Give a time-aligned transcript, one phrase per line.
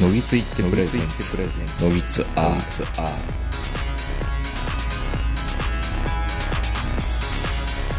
[0.00, 1.36] のぎついってプレゼンツ
[1.80, 3.44] のぎつアー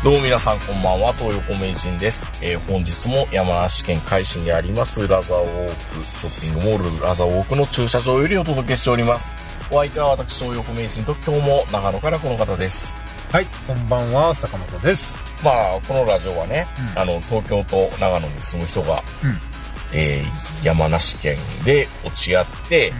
[0.03, 2.29] どうも皆さんこんばんは、東横名人です。
[2.41, 9.31] えー本日も山梨県海市にありますラザーウォーク、ショッピングモールラザーウォークの駐車場よりお届けしております。
[9.71, 12.93] お相手は私、東横名人と今日も長野からこの方です。
[13.31, 15.11] はい、こんばんは、坂本です。
[15.43, 19.54] まあ、このラジオはね、うんあの、東京と長野に住む人が、うん
[19.95, 22.97] えー山梨県で落ち合って、うん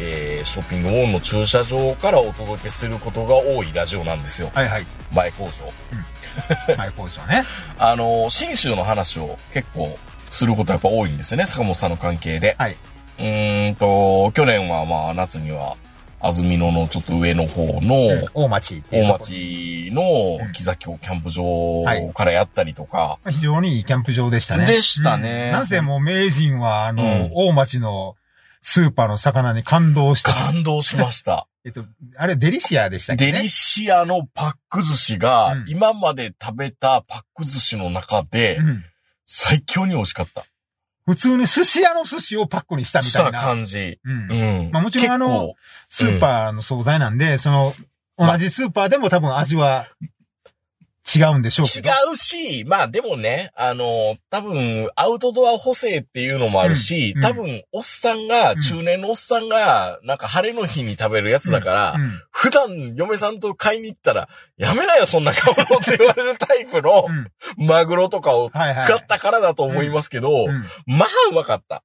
[0.00, 4.50] えーショッピングモールの駐車場からお届けすることが多いラジオなんですよ。
[4.54, 4.86] はいはい。
[5.12, 6.74] 前工場。
[6.76, 7.44] はい、工場ね。
[7.78, 9.98] あの、新州の話を結構
[10.30, 12.56] することやっぱ多いんですよね、坂本さんの関係で。
[12.58, 12.76] はい。
[13.18, 15.76] うーんと、去年はまあ夏には、
[16.22, 20.52] 安曇野のちょっと上の方の、大町大町のうん。
[20.52, 24.66] 木崎をキャンプ場はいからやったりとか、非常にいいキャンプ場でしたね。
[24.66, 25.50] でしたね。
[25.52, 25.60] うん。
[25.60, 27.30] なぜもう名人は、あの、うん。
[27.34, 28.16] 大町の
[28.62, 30.32] スーパーの魚に感動した。
[30.32, 31.48] 感動しました。
[31.64, 31.84] えっと、
[32.16, 33.32] あれデリシアでしたっけね？
[33.32, 38.84] デリシアのパック寿司がうん、今まで食べたパック寿司の中でう、ん。
[39.24, 40.44] 最強に美味しかった。
[41.06, 43.40] 普通に寿司屋の寿司をパックにしたみしたたいな。
[43.40, 43.98] 感じ。
[44.04, 44.70] うんうん。
[44.72, 45.54] まあもちろんあの
[45.88, 47.74] スーパーの惣菜なんで、その、
[48.16, 49.88] 同じスーパーでも多分味は
[51.18, 52.12] 違うんでしょうけ違ど。
[52.12, 68.50] うし、まあでもね、あの、多分、アウトドア補正っていうのもあるし、うん多分、おっさんが、うん中年のおっさんが、なんか晴れの日に食べるやつだから、うん普段嫁さんと買いに行ったら、やめなよ、そんな買うのって言われるタイプのうんマグロとかを。
[68.50, 71.82] 買ったからだと思いますけど、うんまあうまかった。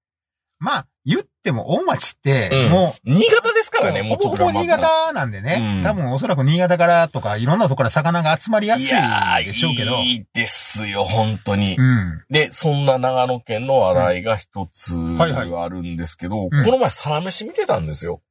[0.59, 4.67] まあ、言っても大町ってうん、もう、新潟ですからね、もうちょっとほぼ新。
[4.67, 9.95] 潟なんでね、うん多分おそらく新潟からとかいろんなところから魚が集まりやすいでしょうけど。
[9.99, 11.77] いいですよ、本当に。
[11.77, 12.23] うん。
[12.29, 18.21] で、そんな長野県の話題が一つはいはいあるんですけど、うんこの前サラメシ見てたんですよ。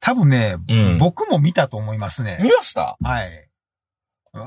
[0.00, 2.38] 多分ね、うん僕も見たと思いますね。
[2.42, 2.96] 見ました？
[3.02, 3.46] はい。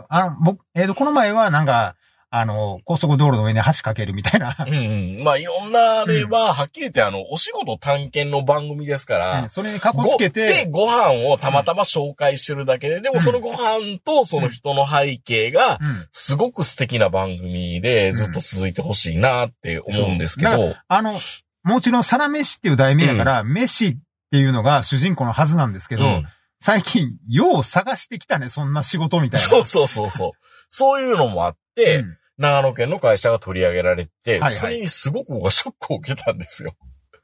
[0.09, 1.95] あの、僕、えっ、と、この前はなんか、
[2.35, 4.71] あの、高速道路の上に橋かけるみたいなう。
[4.71, 5.23] んうん。
[5.23, 16.07] まあ、いろんなあれは、はっきり言ってあの、お仕事探検の番組ですから、それにかこつけでて、、ご飯をたまたま紹介してるだけで、でもそのご飯とその人の背景が、うん。
[16.11, 21.13] すごく素敵な番組でずっと続いてほしいなって思うんですけそうど、あの、
[21.61, 23.95] もちろん、サラメシっていう題名やから、飯っ
[24.31, 26.25] ていうのが主人公のはずなんですけど、うん
[26.65, 29.47] 最近、よう探してきたね、そんな仕事みたいな。
[29.49, 30.31] そうそうそうそう。
[30.69, 36.75] そういうのもあって、うん長野県の会社が取り上げられて、はいはいそれにすごく僕はショックを受けたんですよ。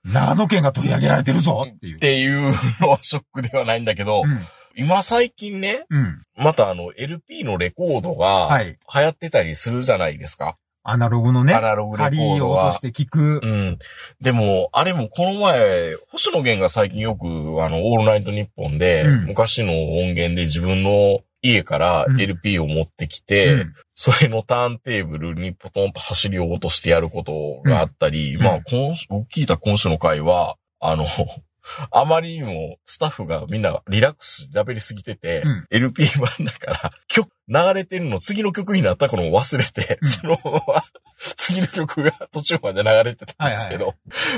[0.04, 2.00] 長野県が取り上げられてるぞっていうっ。
[2.00, 4.48] ていうのはショックではないんだけど、うん。
[4.76, 6.22] 今最近ね、うん。
[6.38, 8.78] またあの LP のレコードがはい。
[8.94, 10.58] 流行ってたりするじゃないですか。
[10.84, 12.80] アナログのね、アナログレコード針を落としは。
[12.80, 13.46] て聞くう。
[13.46, 13.80] ん。
[14.22, 17.28] でも、あれもこの前、星野源が最近よく、
[17.64, 31.06] あの、オールナイトニッポンで、うん昔の音源で自分の家からうん LP を持ってきて、うんそれのターンテーブルにポトンと走りを落としてやることがあったり、うんまあ、今週、僕聞いた今週の回は、あの、
[31.92, 40.62] あまりにもスタッフがみんなリラックス喋りすぎてて、うん LP 版だから、曲、流れてるの次の曲になったのを忘れて、うんそのまま
[41.36, 43.96] 次の曲が途中まで流れてたんですけど、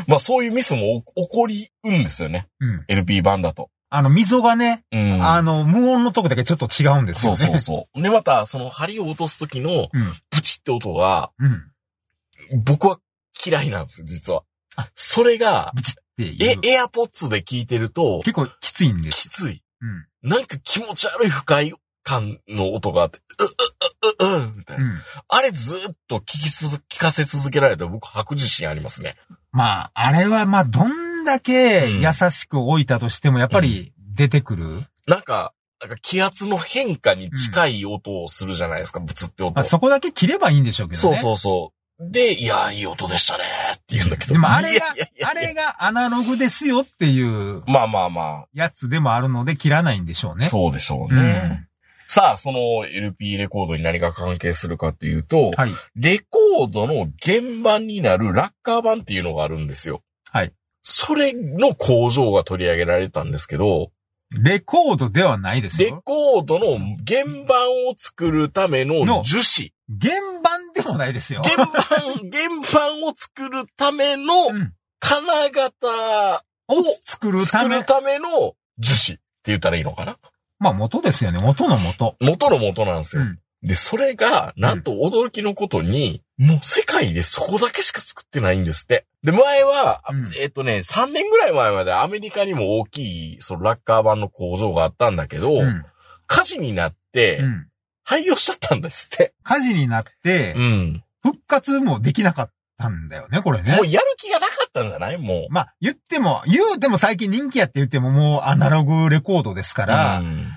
[0.08, 2.48] まあそういうミスも起こりうんですよね。
[2.60, 2.86] うん。
[2.88, 3.70] LP 版だと。
[3.94, 5.22] あの、溝がね、うん。
[5.22, 7.38] あの、無音のとこだけちょっと違うんですよね。
[7.38, 8.02] そうそうそう。
[8.02, 10.14] で、また、その針を落とす時のうん。
[10.30, 12.64] プチって音が、うん。
[12.64, 13.00] 僕は
[13.46, 14.44] 嫌いなんですよ、実は
[14.78, 14.90] あ。
[14.96, 15.74] それが。
[16.18, 19.28] え、エアポッツで聞いてると、結構きついんです。
[19.28, 19.62] きつい。
[19.82, 19.86] う
[20.26, 20.30] ん。
[20.30, 21.74] なんか気持ち悪い不快
[22.04, 24.86] 感の音があって、う、う、う、う、う、みたいうな。
[24.86, 25.02] ん。
[25.28, 29.18] あれずっと聞き続、聞かせ続けられたら僕吐く自信ありますね。
[29.52, 34.88] まあ、あれはまあ、どんだけうん優しく置いたとしても、やっぱり出てくる？
[35.08, 39.54] なんか、なんか気圧の変化に近い音をするじゃないですか、ブツって音。
[39.56, 41.18] まあ、そこだけ切ればいいんでしょうけどね。
[41.18, 42.12] そうそうそう。
[42.12, 43.44] で、いや、いい音でしたね
[43.74, 44.34] って言うんだけど。
[44.34, 44.86] でもあれが
[45.24, 50.48] あれがアナログですよっていうまあまあまやつでもあるので切らないんでしょうあ、ね。
[50.48, 51.32] そうでしょううね。
[51.32, 51.68] ん。
[52.08, 55.74] さあ、その LP レコードに何が関係するかっていうと、はい。
[55.96, 60.02] レコードの原版になるラッカー版っていうのがあるんですよ。
[60.30, 60.54] はい。
[60.84, 63.92] それの工場が取り上げられたんですけど、
[64.32, 66.02] レコードではないですレよ。
[66.06, 69.74] コードの原版を作るためのの樹脂。
[70.02, 71.42] 原版でもないですよ。
[71.44, 80.18] 原版、原版を作るためのうん金型を作るため作る、ための樹脂って言ったらいいのかな？
[80.60, 81.40] まあ元ですよね。
[81.40, 82.16] 元の元。
[82.22, 83.24] 元の元なんですよ。
[83.24, 83.40] うん。
[83.64, 89.06] で、それが、なんと驚きのことに、もう世界でそこだけしか作ってないんですって。
[89.24, 95.86] で、前は、うんえっ、とね、3年ぐらい前までアメリカにも大きい、そのラッカー版の工場があったんだけど、うん。
[96.26, 97.68] 火事になってう、ん。
[98.04, 99.34] 廃業しちゃったんですって。
[99.44, 101.04] 火事になってう、ん。
[101.22, 103.88] 復活もできなかったんだよね、これねもう。
[103.88, 105.20] やる気がなかったんじゃない？
[105.20, 105.54] もう。
[105.54, 110.52] まあ、言っても、言うても最近人気やって言ってももうアナログレコードですから、うん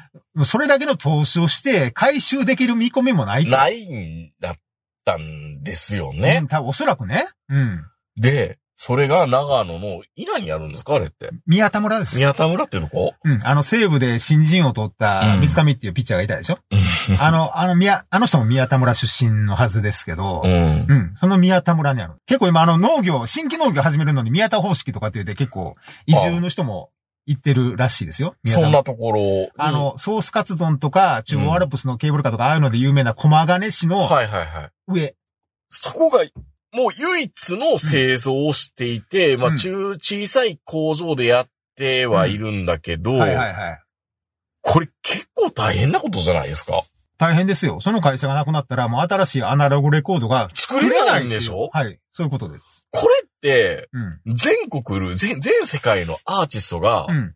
[0.44, 3.50] それだけの投資をして回収できる見込みもないと。
[3.50, 4.54] ないんだっ
[5.04, 6.38] たんですよね。
[6.42, 7.26] うん、多分おそらくね。
[7.48, 7.84] うん。
[8.16, 11.30] で、それが長野の稲にあるんですかあれって。
[11.46, 12.16] 宮田村です。
[12.16, 13.14] 宮田村っていうとこ？
[13.24, 13.40] うん。
[13.44, 16.58] あの西部で新人を取ったうん水上っていうピッチャーがいたでしょ、
[17.18, 20.52] あの、あの宮、あの人も宮田村出身のはずですけど、うん。
[20.52, 20.54] う
[20.92, 21.14] ん。
[21.16, 22.14] その宮田村にある。
[22.26, 26.90] 結構今あの農業、新規農業始めるのに宮田方式とかって言って結構移住の人も
[27.26, 28.36] 行ってるらしいですよ。
[28.46, 29.48] そんなところに。
[29.56, 34.70] あの、ソースカツ丼とか、中央アルプスのケーブルカーとか、ああいうので有名な駒金市のはいはいはい。
[34.88, 35.14] 上。
[35.68, 36.24] そこが、
[36.72, 43.80] もう唯一の製造をしていて、まうんあ中、小さい工場でやってはいるんだけど、はいはいはい。
[44.60, 46.82] これ結構大変なことじゃないですか
[47.16, 47.80] 大変ですよ。
[47.80, 51.70] その会社がなくなったら、もう新しいアナログレコードが作れないんでしょ？
[51.72, 52.00] はい。
[52.10, 52.86] そういうことです。
[52.90, 53.14] これ。
[53.44, 57.34] 全国る、全、全世界のアーティストがう、ん。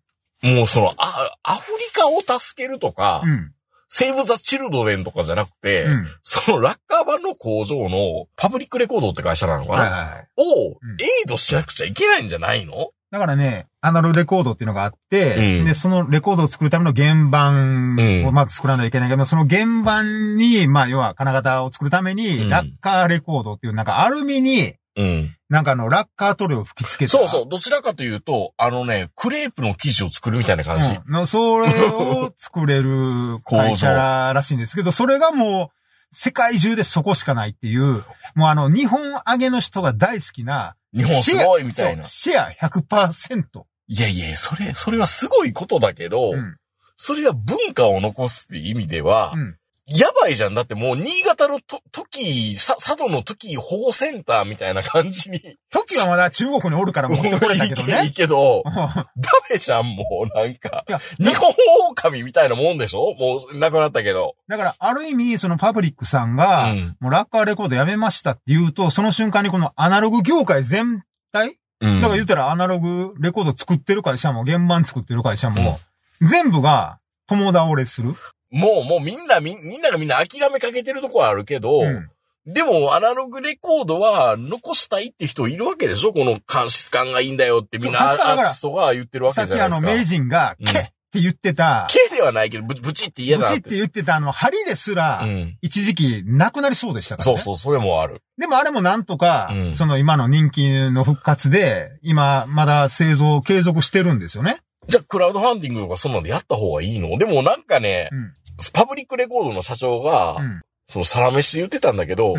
[0.55, 3.53] もうその、あ、アフリカを助けるとか、うん。
[3.89, 6.07] セーブ・ザ・チルドレンとかじゃなくて、うん。
[6.23, 10.29] そのラッカー版の工場のパブリックレコードって会社なのかな、はいはいはい。
[10.37, 12.91] を、うんエイドしなくちゃいけないんじゃないの？
[13.11, 17.97] だからね、アナログレコードっていうのがあって、うんで、そのレコードを作るための原版
[18.27, 25.37] をまず作らないといけないけど、その原版に、まあ、要は金型を作るために、うんラッカーレコードっていう、なんかアルミに、うん。
[25.49, 27.17] なんかあの、ラッカー塗料を吹き付けた。
[27.17, 27.49] そうそう。
[27.49, 30.89] どちらかというと、あのね、クレープの生地を作るみたいな感じ。
[30.89, 35.79] うんの、それを作れる会社らしいんですけど、 それがもう、
[36.11, 38.05] 世界中でそこしかないっていう、
[38.35, 42.03] もうあの、日本揚げの人が大好きな、日本すごいみたいな。
[42.03, 43.45] シェア100%。
[43.87, 46.57] いやいや、それ、それはすごいことだけど、うん。
[46.97, 49.59] それは文化を残すっていう意味では、うん。
[49.89, 50.55] やばいじゃん。
[50.55, 55.41] だってもう、新潟のと、時、さ、佐渡の時保護センターみたいな感じに。
[55.71, 58.11] 時はまだ中国におるから持ってこれたけどいいね。
[58.15, 59.03] けど、うんダ
[59.51, 61.01] メじゃん、もう、なんかいや。
[61.19, 61.55] 日本
[61.91, 63.15] 狼みたいなもんでしょ？
[63.15, 64.37] もう、なくなったけど。
[64.47, 71.03] だから、ある意味、そのパブリックさんが、うんもうラッカーレコードやめましたって言うと、その瞬間にこのアナログ業界全
[71.33, 71.59] 体？
[71.81, 75.79] うんだから言ったらアナログレコード作ってる会社も、原版作ってる会社も、
[76.21, 78.15] 全部が友倒れする。
[78.51, 82.11] もう、もうみんな、みんみんながみんな諦めかけてるとこはあるけど、うん
[82.51, 86.15] でも、アナログレコードは残したいって人いるわけでしょ？
[86.15, 90.17] この監視感がいいんだよってみんなアーティストが言ってるわさっきあの、けじゃないですか。
[90.17, 90.73] 名人が、うんっ
[91.11, 93.61] て言ってた、毛ではないけど、ブブチって嫌だなって。
[93.61, 95.59] ブチって言ってたあの、針ですら、うん。
[95.61, 97.39] 一時期なくなりそうでしたからね。
[97.39, 98.23] そうそう、それもある。
[98.39, 104.59] でもあれもなんとか、うんその今の人気の復活で、今まだ製造を継続してるんですよね。
[104.89, 107.17] じゃあ、クラウドファンディングとかそんなんでやった方がいいの？
[107.19, 108.33] でもなんかねう、ん。
[108.73, 110.61] パブリックレコードの社長が、うん。
[110.91, 112.39] そのサラメシで言ってたんだけど、う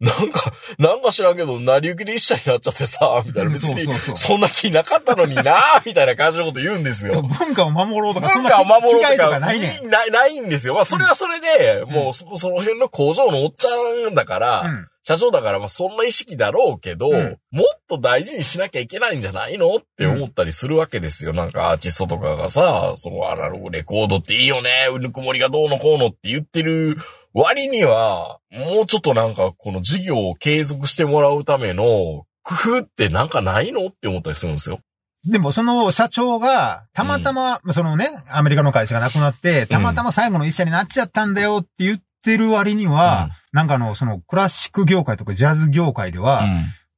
[0.00, 3.50] なんか、なんか知らんけど、成り行きで一社になっちゃってさ、みたいな。
[3.50, 3.86] 別に
[4.16, 5.54] そんな気なかったのにな、
[5.84, 7.20] みたいな感じのこと言うんですよ。
[7.20, 9.90] 文化を守ろうとか、文化を守ろうとか、ないねん。
[9.90, 10.72] ない、ないんですよ。
[10.72, 14.88] まあ、それはそれで、んもうそ、その辺の工場のおっちゃんだから、うん。
[15.02, 21.32] 社長だから、まあ、そんな意識だろうけど、うんもっと大事にしなきゃいけないんじゃないのって思ったりするわけですよ。
[21.32, 26.96] なんかアーティストとかがさ、そのアナログレコードっていいよね、うぬくもりがどうのこうのって言ってる
[27.34, 34.78] 割には、もうちょっとなんかこの事業を継続してもらうための工夫ってなんかないのって思ったりするんですよ。
[35.24, 46.44] でも、その社長が、たまたま、そのね、アメリカの会社がなくなって、たまたま最後の一社になっちゃったんだよって言ってる割には、なんかあの、そのクラシック業界とかジャズ業界では、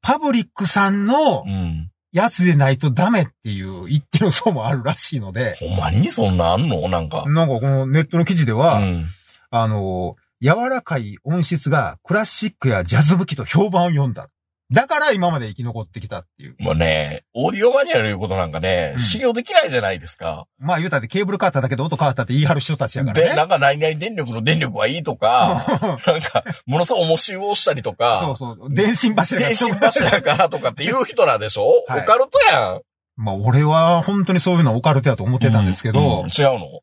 [0.00, 1.50] パブリックさんのうん。
[1.50, 1.88] うん。
[2.14, 6.86] やつでないとダメっていう言ってる層もあるらしいので、ほんまにそんなあんの？
[6.90, 7.24] なんか。
[7.26, 9.06] なんかこのネットの記事でうは、ん。
[9.48, 14.28] あの、柔らかい音質がクラシックやジャズ武器と評判を読んだ。
[14.72, 16.56] だから今まで生き残ってきたっていう。
[16.58, 20.46] もうね、オーディオマニュアルいうことなんかね、うん信用できないじゃないですか。
[20.58, 23.36] まあ言うたってケーブル変わっただけで音変わったって言い張る人たちやからで、ね。
[23.36, 28.74] なんか何々電力の電力はいいとか、なんか、ものすごい重しをしたりとそうか、そう。
[28.74, 32.80] 電信柱が電信柱からとかっていう人らでしょ、はいオカルトやん。
[33.16, 36.80] まあ俺は本当にそういうのはオカルトやと思ってたんですけど、うんうん違うの？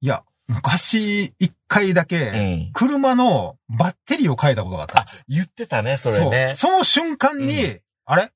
[0.00, 2.70] いや、昔一回だうけ、ん。
[2.72, 6.54] 車のバッテリーを変えたことがあったあ。、言ってたね、それね。
[6.56, 8.30] その瞬間に、うあれ？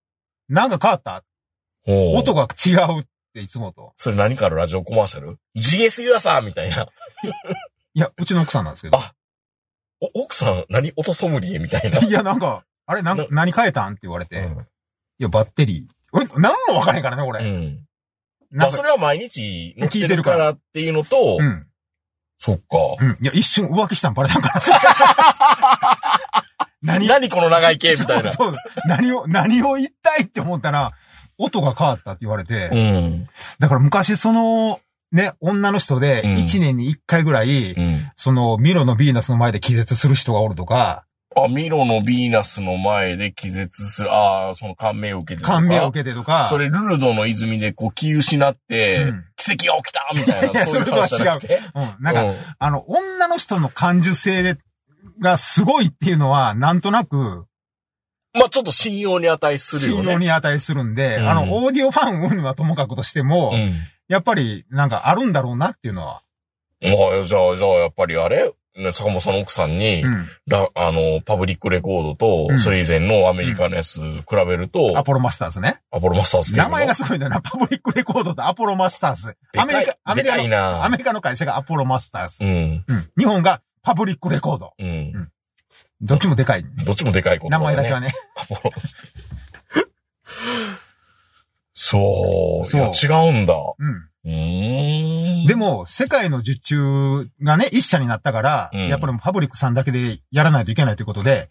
[0.48, 1.24] なんか変わった？
[1.88, 3.92] 音が違うっていつもと。
[3.96, 6.84] それ何かのラジオコマーシャル ?GS ユアさんみたいな。
[7.94, 8.98] いや、うちの奥さんなんですけど。
[8.98, 9.14] あ
[10.00, 12.00] お、奥さん、何音ソムリエみたいな？
[12.00, 14.36] いや、なんか、あれ、なんな何変えたんって言われて。
[14.36, 14.66] いうん
[15.18, 16.22] や、バッテリー。
[16.22, 17.42] え、なんもわからへんからね、う俺。
[17.44, 17.86] ん。
[18.50, 21.65] まあ、それは毎日乗って聞いてるからっていうのと、うん。
[22.38, 22.64] そっか。
[23.00, 23.10] うん。
[23.20, 24.62] いや、一瞬浮気したんバレたんから。
[26.82, 28.32] 何何この長い毛みたいな。
[28.32, 30.92] そうそう何を、何を言いたいって思ったら、
[31.38, 32.68] 音が変わったって言われて。
[32.72, 33.28] うん。
[33.58, 34.80] だから昔その、
[35.12, 38.10] ね、女の人で、うん1年に1回ぐらい、うん。
[38.16, 41.05] その、ミロのヴィーナスの前で気絶する人がおるとか、
[41.44, 44.12] あ、ミロのヴィーナスの前で気絶する。
[44.12, 51.60] ああ、その感銘を受けてるとか感銘を受けてとか、それ、ルルドの泉でこう気失って、うん奇跡が起きたみたいな、そういう話じゃなくて。
[51.74, 54.56] うん、なんか、うんあの、女の人の感受性で、
[55.20, 57.44] がすごいっていうのは、なんとなく、
[58.32, 60.12] まあちょっと信用に値する信よね。
[60.14, 63.74] 用に値するんで、うんあの、オーディオファン云々はともかくとしても、うん。
[64.08, 66.22] やっぱり、なんかあるんだろうなっていうのは。
[66.80, 66.88] ま
[67.20, 68.44] あ、じゃあ、じゃあ、やっぱりあれ？
[68.44, 68.52] ね
[68.92, 70.28] 坂本さんの奥さんに、うん。
[70.46, 75.80] ラあの、パブリックレコードと、うんそれ以前のアメリカのやつ比べると、アポロマスターズね。
[75.90, 77.40] アポロマスターズ名前がすごいんだよな。
[77.40, 79.36] パブリックレコードとアポロマスターズ。
[79.56, 82.44] アメリカ、アメリカの、なアメリカの会社がアポロマスターズ。
[82.44, 82.84] うん。
[82.86, 83.10] うん。
[83.18, 84.74] 日本がパブリックレコード。
[84.78, 85.30] うん。
[86.00, 86.64] どっちもでかい。
[86.84, 88.08] どっちもでかいこと名前だけはね。
[88.08, 88.14] ね。
[88.36, 88.72] アポロ
[91.72, 92.66] そう。
[92.66, 93.54] そう違うんだ。
[93.78, 94.08] うん。
[94.24, 95.15] うーん。
[95.46, 101.48] で、も、世界の受注がね、一社になったから、うんやっぱりパブリックさんだけでやらないといけないということで、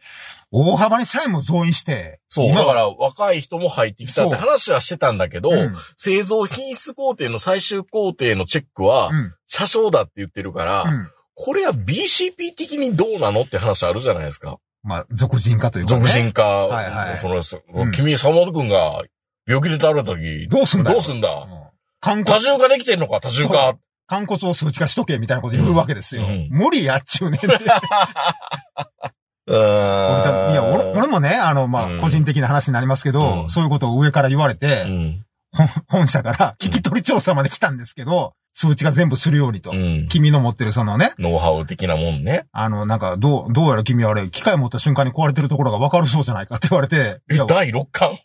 [0.51, 2.47] 大幅に社員も増員して、そう。
[2.47, 9.33] 今だから、若い人も入ってきたって話はしてたんだけど、うん製造品質工程の最終工程のチェックは、うん。
[9.47, 11.09] 車掌だって言ってるから、うん。
[11.33, 14.57] これは BCP 的にどうなのって話あるじゃないですか。
[14.83, 16.01] まあ、俗人化というか、ね。
[16.01, 16.43] 俗人化。
[16.43, 19.03] はいはいその、君、沢本くんが
[19.47, 21.29] 病気で倒れた時、どうすんだよどうすんだ？
[22.13, 23.19] うん肝多骨、重化できてんのか？
[23.21, 23.77] 多重化。
[24.07, 26.23] 肝骨を数値化しとけみたいなこと言うわけですよ。
[26.23, 27.41] うん無理やっちゅうねん。
[29.47, 35.25] いや、俺俺もね、あの、まあ、うん個人的な話になりますけど、うんそういうことを上から言われて、うん。
[35.51, 39.71] 本本社から聞き取り調査まで来たんですけど、数値が全部するようにと。
[39.71, 40.07] うん。
[40.09, 42.45] 君の持ってるそのね、ノウハウ的なもんね。
[42.51, 48.17] あの、なんか、どう、どうやら君はあれ、機械持った瞬間に壊れてるところが分かるそうじゃないかって言われて、いえや、第6巻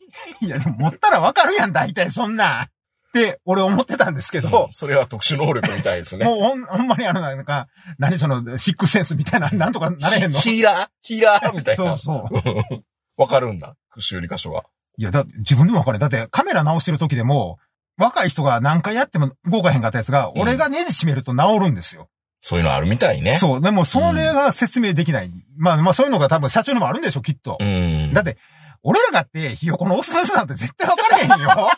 [0.42, 2.68] いや、でも持ったら分かるやん、大体そんな。
[3.10, 6.24] って、俺思ってたんですけど、それは特殊能力みたいですね。
[6.26, 7.66] もうほん、ほんまにあの、なんか、
[7.98, 10.38] 何その、シックスセンスみたいな、なんとかなれへんの？
[10.40, 11.96] ヒーラーヒーラーみたいな。
[11.96, 12.82] そうそう。
[13.20, 13.74] わかるんだ。
[13.98, 14.62] 修理箇所が。
[14.96, 15.98] いや、だ自分でも分かる。
[15.98, 17.58] だってカメラ直してる時でも、
[17.98, 22.08] 若い人が何回やっても動かへんかったやつが、うん俺がネジ締めると治るんですよ。
[22.42, 23.36] そういうのあるみたいね。
[23.36, 23.60] そう。
[23.60, 25.30] でも、それが説明できない。
[25.58, 27.58] まあ、まあ、そういうのが多分社長にもあるんでしょ、きっと。
[27.60, 28.12] うん。
[28.14, 28.38] だって、
[28.82, 31.68] 俺らがって、ひよこのオスメスなんて絶対分からへんよ。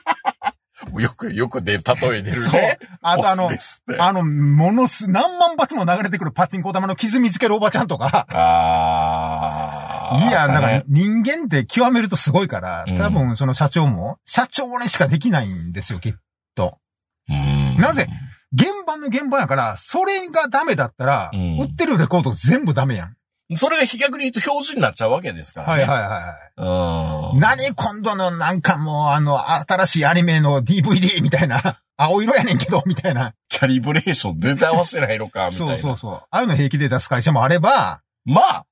[0.99, 2.79] よく、よく出る、例え出るそうね。。
[3.01, 3.51] あとあの
[3.99, 10.29] あの、ものす、何万発も流れてくるパチンコ玉の傷見つけるおばちゃんとか、あー。
[10.29, 16.15] いや、なんかね、人間って極めるとすごいからうん、多分その社長も、社長にしかできないんですよ、きっ
[16.55, 16.79] と。
[17.29, 18.09] うんなぜ？
[18.55, 23.17] 現場の現場やから、それがダメだったら、うん売ってるレコード全部ダメやん。
[23.55, 25.85] それが飛脚で言うと標準になっちゃうわけですからね。
[25.85, 27.35] はいはいはい。
[27.35, 27.41] うん。
[27.41, 33.35] 何今度のなんかもうあの、新しいアニメの DVD みたいな、 青色やねんけど、みたいな。
[33.49, 35.73] キャリブレーション全然合わせてないのか、みたいな。
[35.73, 36.15] そうそうそう。
[36.15, 38.67] ああいうの平気で出す会社もあれば、まあ、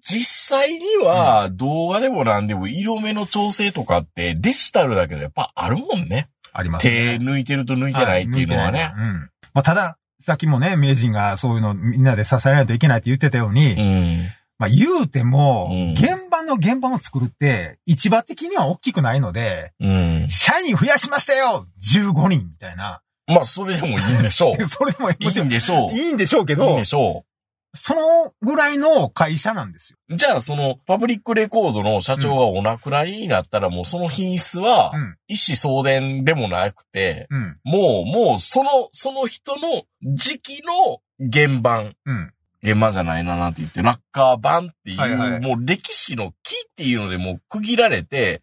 [0.00, 6.28] 実際には動画でもなんでも色目の調整とかってデジタルだけどやっぱあるもんね。
[6.54, 7.18] ありますね。
[7.18, 8.80] 手抜いてると抜いてないっていうのはね。
[8.80, 9.30] い抜いてないうん。
[9.52, 14.28] まあ、ただ、さっきもね、名人がそういうのみんなで支えないといけないって言ってたように、うん。
[14.58, 20.26] まあ言うても、うん現場の現場の作るって、市場的には大きくないので、うん。
[20.30, 23.02] 社員増やしましたよ !15 人みたいな。
[23.26, 24.64] まあ、それでもいいんでしょう。
[24.66, 25.92] それもいいんでしょう。
[25.94, 27.26] いいんでしょうけどいいんで、しょ
[27.74, 29.98] そのぐらいの会社なんですよ。
[30.08, 30.16] う。
[30.16, 35.16] じゃあ、その、パブリックレコードの社長がお亡くなりになったら、もうその品質はう、ん。
[35.26, 37.58] 一子相伝でもなくて、うん。
[37.64, 39.82] もう、もう、その、その人の
[40.14, 41.00] 時期の
[41.32, 41.96] 原版。
[42.06, 42.32] うん。
[42.62, 48.42] 原版じゃないななんて言って、ラッカー版っていう、はいはいもう歴史の木っていうのでもう区切られて、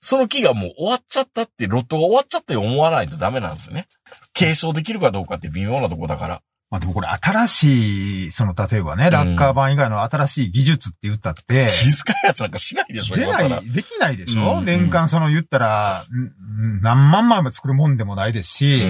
[0.00, 3.86] その木がもう終わっちゃったって、ロットが終わっちゃったよ思わないとダメなんですよね。
[4.34, 6.42] 継承できるかどうかって微妙なとこだから。
[6.72, 13.26] まあでもこれ新しい、その例えばね、ラッカー版以外の新しい技術って言ったって、気遣いやつなんかしないでしょ、出。
[13.26, 18.80] ない、できないでしょ、うん年間その言ったら、んん何万枚も作るもんでもないですし、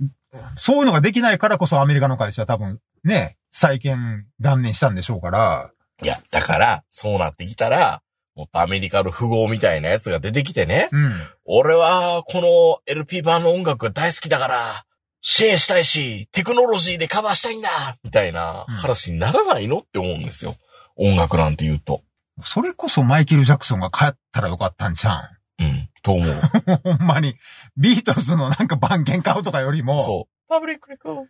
[0.00, 0.10] うん。
[0.56, 5.70] そういうのができないからこそアメリカの会社は多分ね、再建断念したんでしょうから、
[6.02, 8.02] いや、だから、そうなってきたら、
[8.34, 11.14] もっとアメリカの富豪みたいなやつが出てきてね、うん。
[11.44, 14.86] 俺はこの LP 版の音楽が大好きだから、
[15.28, 20.54] 支援したいし、テクノロジーでカバーしたいんだみたいな話にならないのって思うんですよ。
[20.94, 22.02] 音楽なんて言うと。
[22.44, 25.14] それこそマイケル・ジャクソンが帰ったらよかったんじゃ
[25.58, 25.64] ん？
[25.64, 25.88] うん。
[26.04, 26.40] と思う。
[26.84, 27.34] ほんまに。
[27.76, 30.00] ビートルズのなんか番犬買うとかよりも。
[30.04, 30.48] そう。
[30.48, 31.24] パブリックレコードっ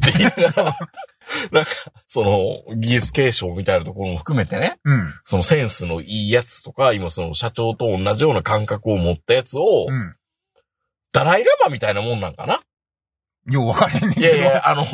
[0.00, 0.78] て言いながら、
[1.50, 1.70] なんか、
[2.06, 4.90] その、技術継承みたいなところも含めてね、う。
[4.90, 5.14] うん。
[5.26, 10.16] そのセンスのいいやつとか、今その社長と同じような感覚を持ったやつを、うん。
[11.12, 12.62] ダライラマみたいなもんなんかな
[13.46, 14.26] よう分かれんねんけど。
[14.26, 14.86] いやいや、あの、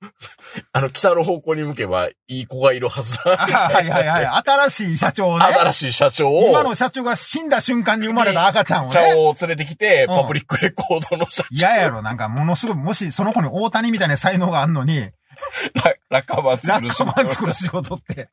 [0.72, 3.32] あの、北の方向に向けばいい子がいるはずだ。
[3.32, 4.26] あはいはいはい。
[4.26, 5.44] 新しい社長ね。
[5.44, 9.10] 新しい社長を、今の社長が死んだ瞬間に生まれた赤ちゃんを社ね。
[9.12, 18.28] 長を連れてきて、うんパブリックレコードの社長、嫌やろ、なんかものすごい、もしその子に大谷みたいな才能があんのに、ララッカーマンラ作るッカーワン作る仕事って。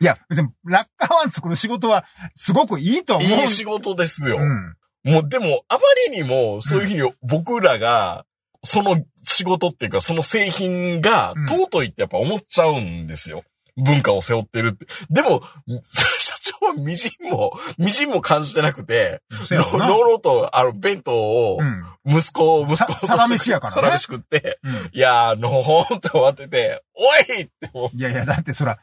[0.00, 2.04] いや、別に、ラッカーワン作る仕事は、
[2.36, 3.28] すごくいいと思う。
[3.28, 4.38] いい仕事ですよ。
[4.38, 4.76] うん。
[5.04, 8.24] もうでも、あまりにも、そういうふうに僕らが、
[8.68, 13.44] その仕事っていうか、その製品がうん尊いってやっぱ思っちゃうんですよ。
[13.80, 14.86] 文化を背負ってるって。
[15.08, 15.40] でも、
[16.18, 19.86] 社長はみじんも、みじんも感じてなくて、のろな。
[19.88, 21.84] ろろと、あの、弁当をう、ん。
[22.18, 24.74] 息子、息子とさサラメシやからねサラメシ食って、うん。
[24.92, 28.78] いやー、のほーんって終わってて、おいって思いやいや、だってそら、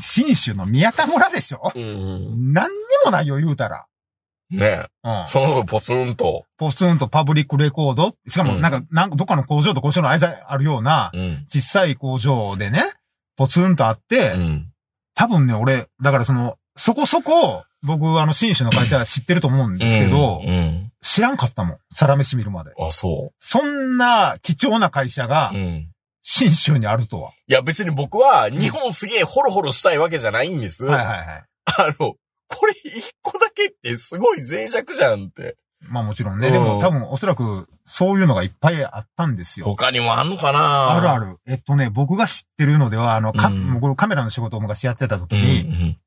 [0.00, 1.72] 新州の宮田村でしょ？
[1.74, 1.78] う。
[1.78, 2.52] うん。
[2.52, 3.86] 何にもないよ、言うたら。
[4.50, 5.24] ねうん。
[5.26, 6.44] その後ポツンと。
[6.56, 8.14] ポツンとパブリックレコード。
[8.28, 11.44] しかも、うんなんか、なんか、どっかの工場と工場の間にあるような、うん。
[11.48, 12.82] 小さい工場でね、
[13.36, 14.72] ポツンとあって、うん。
[15.14, 20.92] 多分ね、俺、だからその、そこそこ、僕、あの、新種の会社知ってると思うんですけど、うん。
[21.00, 21.78] 知らんかったもん。
[21.92, 22.72] サラメシ見るまで。
[22.78, 25.56] あ、そそんな貴重な会社がう。
[25.56, 25.88] う、ん。
[26.30, 27.30] 新州にあるとは。
[27.46, 30.84] いや別に僕は日本すげえホロホロしたいわけじゃないんです。
[30.84, 31.44] はいはいはい。
[31.64, 32.16] あの、
[32.48, 35.56] これ一個だけってすごい脆弱じゃんって。
[35.80, 36.48] まあもちろんね。
[36.48, 39.66] うんでも多分おそらくそういうのがいっぱいあったんですよ。
[39.66, 40.96] 他にもあんのかな？
[40.96, 41.18] あるあ。
[41.18, 41.36] る。
[41.46, 45.42] えっとね、僕が知ってるのでは、あの、か、うん僕カメラの仕事を昔やってた時うん。
[45.42, 45.98] に、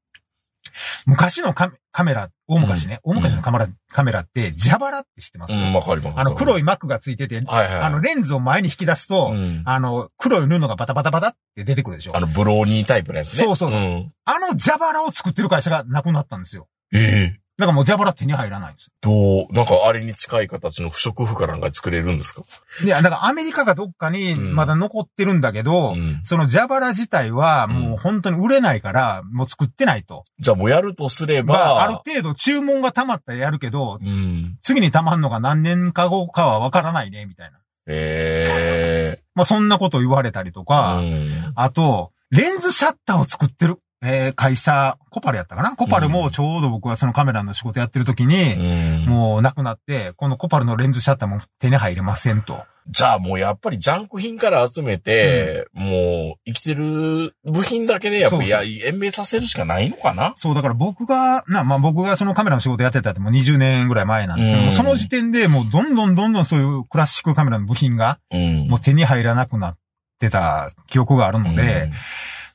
[1.06, 6.28] 昔のカメカメラ、大昔ね、うん大昔のカメラ、カメラって、ジャバラって知ってます、うん、うんわかります。
[6.28, 7.44] あの、黒いマックがついてて。
[7.48, 13.46] あの、レンズを前に引き出すと、うんあの、黒い布がバタバタバタって出てくるでしょあの、ブローニータイプのやつね。
[13.46, 14.14] そうそうそううん。
[14.26, 16.68] あのジャバラを作ってる会社がなくなったんですよ。
[16.94, 22.42] ええだからもうジャバラ手に入らないんですどう、なんかあれに近い形の不織布かなんか作れるんですか？
[22.42, 22.46] よ。
[22.86, 26.22] で、だからアメリカがどっかにまだ残ってるんだけど、うん。
[26.24, 30.24] そのジャバラ自体はもう本当に売れないから、もう作ってないと。
[30.40, 34.58] じゃあもうやるとすれまば、あ、ある程度注文が溜まったらやるけど、うん。
[34.62, 37.60] 次に溜まんのが何年か後かはわからないね、みたいな。
[37.88, 41.52] ええ まあそんなこと言われたりとか、うん。
[41.56, 45.76] あと、レンズシャッターを作ってる、えー会社、コパルやったかな？
[45.76, 48.58] コパルもちょうど僕はそのカメラの仕事やってる時に、う
[49.04, 49.06] ん。
[49.06, 52.64] もうなくなって、このコパルのレンズシャッターも手に入れませんと。
[52.88, 60.34] じゃあもうやっぱりジャンク品から集めて、もう生きてる部品だけでやっぱりや延命させるしかないのかな？
[60.36, 64.72] そう、だから僕が、な、まあ僕がそのカメラの仕事やってたってもう20年ぐらい前なんですけども、うん。
[64.72, 68.68] その時点でもうどんどんどんどんそういうクラシックカメラの部品がうん。
[68.68, 69.78] もう手に入らなくなっ
[70.18, 71.94] てた記憶があるので、うん。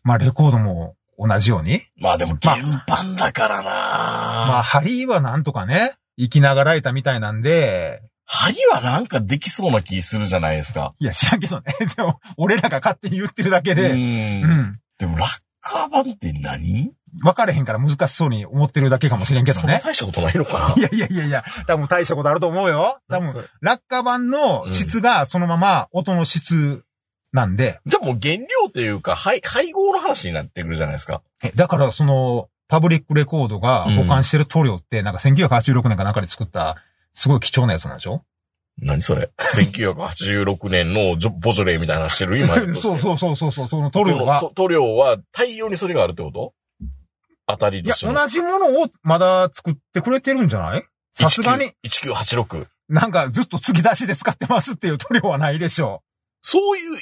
[0.03, 10.95] まあレコードも同じように、まあでも原版だからな、まあ針はなんとかね、生きながらえたみたいなんで、針はなんかできそうな気するじゃないですか。
[10.99, 13.95] いや知らんけどね、 でも俺らが勝手に言ってるだけで、う。
[13.95, 14.73] うんん。
[14.99, 16.93] でもラッカー版って何？
[17.23, 19.81] 分かれへんから難しそうに思ってるだけかもしれんけどね。
[19.83, 22.99] 大したことないのか いやいやいやいや、多分大したことあると思うよ。
[23.09, 26.83] 多な分、落下板の質がそのまま音の質
[27.33, 31.23] なんで、じゃあもう原料というか、配、配合の話になってくるじゃないですか。
[31.45, 36.77] えだからその、パブリックレコードが保管してる塗料って、なんか1986年かなんかで作った、
[37.15, 38.25] すごい貴重なやつなんでしょ？
[38.79, 42.39] 何それ ?1986 年のジョボジョレーみたいなのしてる？
[42.39, 44.41] 今 そうそうそうそうそう、その塗料が。
[44.41, 46.53] このと塗料は大量にそれがあるってこと？
[47.47, 48.15] 当たりいや、としての。
[48.15, 50.83] 同じものをまだ作ってくれてるんじゃない？
[51.15, 52.67] さすがに、1986。
[52.89, 56.03] なんかずっと継ぎ出しで使ってますっていう塗料はないでしょ
[56.49, 56.97] そういう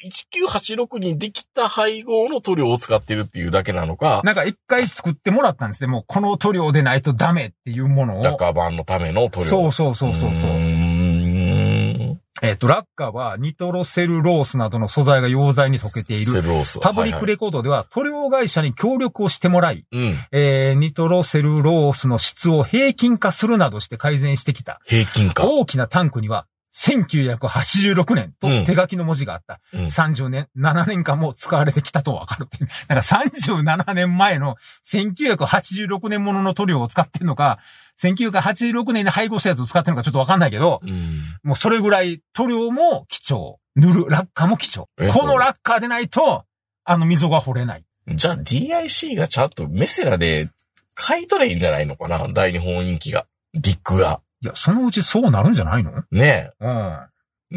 [0.72, 5.86] 1986にできた配合の塗料を使ってるっていうだけなのかう。、なんか一回作ってもらったんですね。
[5.86, 8.24] もうこの塗料でないとダメっていうものを。
[8.24, 9.44] ラッカー版のための塗料。
[9.44, 10.50] そうそうそうそうそう。
[10.50, 16.32] ーんえっ、と、ラッカーはニトロセルロースなどの素材が溶剤に溶けている。
[16.32, 16.80] セルロース。
[16.80, 20.16] パブリックはいレコードでは塗料会社に協力をしてもらい、はいうん。
[20.32, 24.80] えー、ニトロセルロースの質を平均化するなどして改善してきた。
[24.86, 25.46] 平均化。
[25.46, 29.60] 大きなタンクには1986年うんと手書きの文字があった。
[29.72, 32.68] うん30年、7年間も使われてきたとわかるっていう。
[32.88, 34.56] なんか37年前の
[34.90, 37.58] 1986年ものの塗料を使ってんのか、
[38.02, 41.38] 1986年で配合したやつを使ってるのかちょっとわかんないけど、うん。
[41.44, 43.60] もうそれぐらい塗料も貴重。
[43.76, 44.88] 塗るラッカーも貴重。
[45.00, 46.44] えこのラッカーでないと、
[46.84, 47.84] あの溝が掘れない。
[48.08, 50.50] じゃあ DIC がちゃんとメセラで
[50.94, 52.28] 買い取れんじゃないのかな？
[52.28, 53.26] 大日本人気が。
[53.54, 54.20] ディックが。
[54.44, 56.04] いや、そのうちそうなるんじゃないの？
[56.12, 56.98] ねうん。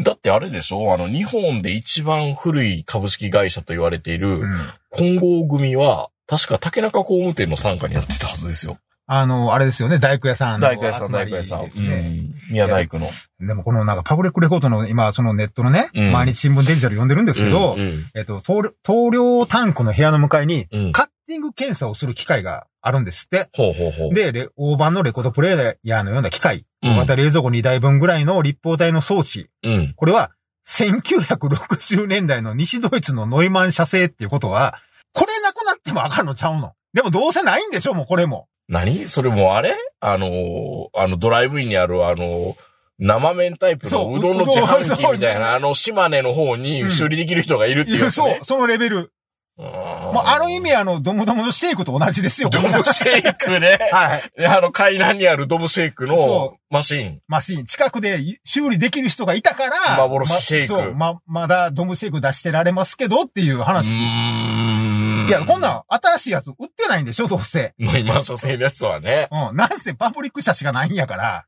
[0.00, 0.02] え。
[0.02, 0.94] だってあれでしょ？
[0.94, 4.56] あの、日本で一番古い株式会社と言われている、うん。
[4.88, 8.78] 混合組は、確か竹中工務店の参加になってたはずですよ。
[9.06, 11.64] あの、あれですよね、大工屋さんの大工屋さん、大工屋さん。
[11.64, 12.34] うん。
[12.50, 13.10] 宮大工の。
[13.40, 23.48] でもこのなんかパブリックレコードの今、そのネットのね、うん毎日新聞デジタル読んでるんですけど、うんうんえっと、塗料塗料タンクの部屋の向かいに、うんカッティング検査をする機械があるんですって。
[23.52, 24.14] ほうほうほう。
[24.14, 29.92] で、レ大判のレコードプレイヤーのような機械、うんまた冷蔵庫2台分ぐらいの立方体の装置、うん。
[29.94, 30.32] これは
[30.66, 34.80] 1960年代の西ドイツのノイマン社製っていうことは、
[35.12, 38.48] これなくなってもあかんのちゃうのでもどうせないんでしょもうこれも。
[38.68, 39.06] 何？
[39.06, 39.74] それもうあれ？
[40.00, 42.56] あのー、あの、ドライブインにあるあのー、
[42.98, 49.12] 生麺タイプのうどんの自販機みたいな、あの、島根の方に修理できる人がいるっていうね。、そうそのレベル。
[49.58, 52.48] ももうある意味あの、ドムドムのシェイクと同じですよ。
[52.48, 53.78] ドムシェイクね。
[53.90, 54.46] はい。
[54.46, 57.20] あの、海南にあるドムシェイクのそマシン。
[57.26, 63.88] マシン、近くで修理できる人がいたから、幻シェイクまそう、ま、まだドムシェイク出してられますけどっていうう話。
[63.88, 65.26] ーん。
[65.28, 67.74] いや、こんなん新しいやつ売ってないんでしょ、どうせ。
[67.80, 69.28] の今社製のやつはね。
[69.32, 69.56] うん。
[69.56, 71.46] なんせパブリック車しかないんやから。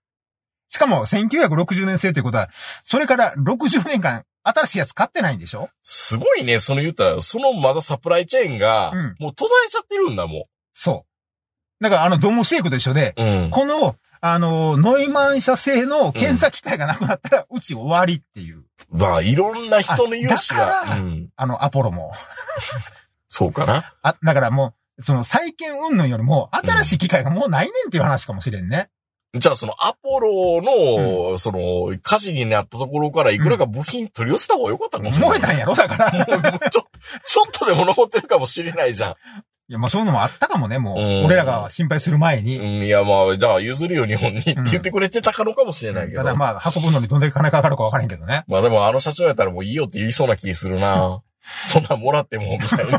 [0.68, 2.48] しかも、1960年製ってことは、
[2.84, 5.68] それから60年間、新しいやつ買ってないんでしょ？
[5.82, 11.04] すごいね、その言ったら、そのまだサプライチェーンがうん、もう途絶えちゃってるんだもそ
[11.80, 11.84] う。
[11.84, 13.22] だから、あの、ドムシェイクと一緒で、ん。
[13.22, 13.50] うん。
[13.50, 18.64] この、あの、ノイマン社製の検査機械がなくなったら、うち終わりっていう。
[18.90, 20.66] まあ、いろんな人の融資が。
[20.66, 21.30] らうん。
[21.36, 22.12] あの、アポロも。
[23.26, 23.94] そうかな？
[24.02, 28.90] あ、だからもう、その再建云々よりも、新しい機械がもうないねんっていう話かもしれんね。
[29.32, 35.38] じゃあ、そのアポロの、その、火事になったところからいくらか部品取り寄せた方がよかったかもしれない。
[35.38, 36.52] 燃えたんやろだから。
[36.52, 36.86] もうちょ、
[37.24, 39.12] ちょっとでも残ってるかもしれないじゃん。
[39.12, 40.98] いや、まあそういうのもあったかもね、もう。
[40.98, 42.58] うん俺らが心配する前に。
[42.58, 46.18] うん、いや、まあ、じゃあ譲るよ、日本にって言ってくれてたかのかもしれないけど。
[46.18, 48.42] ただまあ、運ぶのにどんだけ金かかるかわからへんけどね。
[48.48, 51.22] まあでもあの社長やったらもういいよって言いそうな気するな。
[51.62, 52.98] そんなんもらっても、みたいな。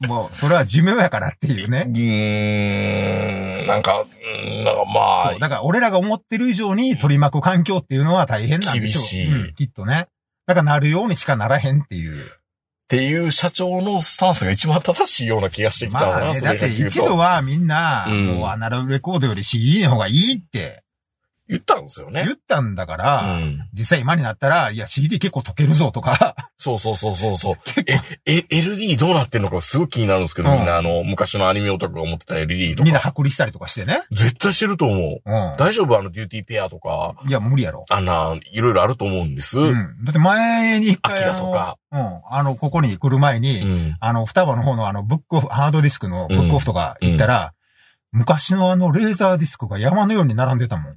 [0.00, 1.86] もう、それは寿命やからっていううね。
[1.86, 9.02] ーん、なんか、うんなんかまあそう。、だから俺らが思ってる以上に取り巻く環境っていうのは大変なんでしょう。
[9.02, 10.08] 厳しいうんきっとね。
[10.46, 12.24] だからなるようにしかならへんっていう。
[12.24, 12.26] っ
[12.88, 16.66] ていう社長のスタンスが一番正しいような気がしてきたわな、まあね、そだって。
[16.66, 20.82] 一度はみんな、うんもうアナログレコードより CD の方がいいって
[21.50, 22.22] 言ったんですよね。
[22.24, 23.68] 言ったんだかうら、ん。
[23.74, 27.54] 実際今になったら、いや CD 結構溶けるぞとか、そうそうそうそうそう。
[28.26, 33.10] え、え、LD どうなってんのかすごい気になるんですけど、うんみんなあの、昔のアニメオタクが持ってた LD とみんなか。
[33.10, 34.02] 剥離したりとかしてね。
[34.12, 35.22] 絶対してると思う。
[35.24, 35.56] うん。
[35.58, 35.98] 大丈夫？
[35.98, 37.84] あの、デューティーペアとか、いや、無理やろ。
[37.90, 39.58] あんな、いろいろあると思うんです。
[39.58, 39.68] うん。
[39.70, 40.04] うん。
[40.04, 42.20] だって前に一回アキラとかうん。
[42.30, 47.52] あの、ここに来る前に、あの、双葉の方のあの、ブックオフ、ハードディスクのブックオフとか行ったら、
[48.12, 50.96] 昔のあの、レーザーディスクが山のように並んでたもん。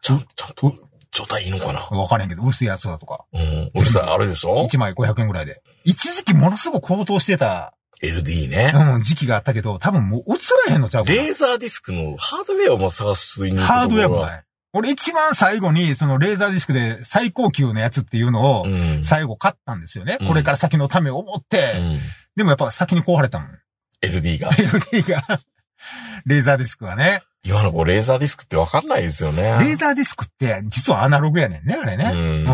[0.00, 0.74] ちゃん、ちゃんと、
[1.12, 1.80] 状態いいのかな？
[1.80, 3.24] わからへんけど、薄いやつだとか。
[3.32, 3.68] うん。
[3.74, 5.62] うるさい、あれでしょ？1枚500円ぐらいで。
[5.84, 8.72] 一時期ものすごく高騰してた、?LD ね。
[8.74, 14.20] うん、時期があったけど、多分もう映らへんのちゃうレーザーディスクのハードウェアも探すにハードウェアもい。
[14.20, 14.44] ない。
[14.72, 19.04] 俺一番最後に、そのレーザーディスクで最高級のやつっていうのを、うん。
[19.04, 20.16] 最後買ったんですよね。
[20.20, 21.74] うんこれから先のためを思って。
[21.76, 21.98] うん。
[22.36, 23.48] でもやっぱ先に壊れたもん。
[24.00, 24.50] LD が。
[24.54, 25.40] LD が。
[26.26, 27.22] レーザーディスクがね。
[27.42, 29.42] 今の子レーザーディスクってわかんないですよね。
[29.42, 32.10] レーザーディスクって実はアナログやねんね、あれね。
[32.12, 32.44] ううん。
[32.44, 32.48] ん。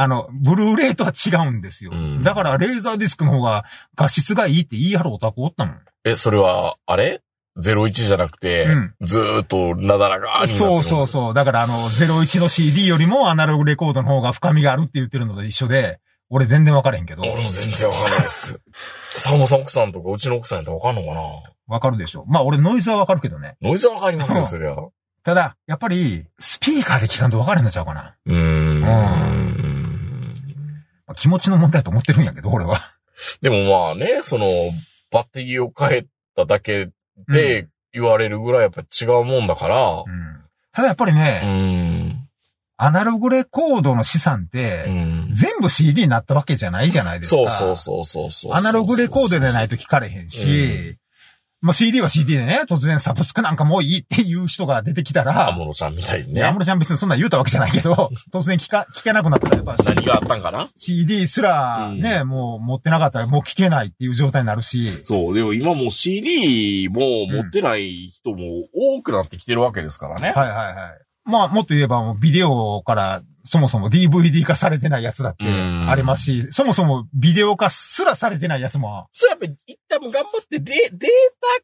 [0.00, 1.90] あの、ブルーレイとは違うんですよ。
[1.92, 3.64] うんだからレーザーディスクの方が
[3.96, 5.78] 画質がいいって言い張るオタクおったもん。
[6.04, 7.20] え、それは、あれ
[7.60, 11.34] ?01 じゃなくて、うんずーっとなだらかにそうそうそう。
[11.34, 15.98] だからあの、01の CD よりもアナログレコードの方が深みがあるって言ってるのと一緒で、
[16.30, 17.22] 俺全然わからへんけど。
[17.22, 18.60] 俺も全然わかんないです。
[19.16, 21.20] 沢本さん奥さんとかうちの奥さんやったらわかんのかな？
[21.68, 22.24] わかるでしょ。
[22.26, 23.56] まあ俺ノイズはわかるけどね。
[23.62, 24.72] ノイズはわかりますよ、そりゃ。
[24.72, 28.16] うただ、やっぱり、スピーカーで聞かんとわからへんのちゃうかな。
[28.26, 28.80] ーん。
[31.06, 32.80] まあ気持ちの問題だと思ってるんやけど、俺は。
[33.42, 34.46] でもまあね、その、
[35.10, 36.88] バッテリーを変えただけ
[37.28, 40.42] で言われるぐらいやっぱ違うもんだからう、ん。
[40.72, 41.40] ただやっぱりうね、
[42.10, 42.28] ん。
[42.76, 45.30] アナログレコードの資産っうて、ん。
[45.34, 47.36] 全部 CD になったわけじゃないじゃないですか。
[47.36, 48.52] そうそうそうそうそう。
[48.54, 50.96] アナログレコードでないと聞かれへんし、
[51.60, 56.42] まあ CD は CD でね、突然サブスクなんかもういいっていう人が出てきたら、アムロちゃんみたいにね。
[56.44, 56.60] アねム。
[56.60, 65.34] ロちゃん別にそんな言うたわけじゃないけど、 突然聞か、聞けなくなったらやっぱ何があったんかな CD すらね、もう持ってなかったらもう聞けないっていう状態になるし、そう。
[65.34, 68.38] でも今もう CD も持ってない人も
[68.72, 70.32] 多くなってきてるわけですからね。
[70.34, 70.74] はいはいはい。
[71.24, 80.90] まあもっと言えばもうビデオからそもそも DVD 化されてないやつだってうんありますし、そもそもビデオ化すらされてないやつも、そうやっぱり一旦頑張ってデデー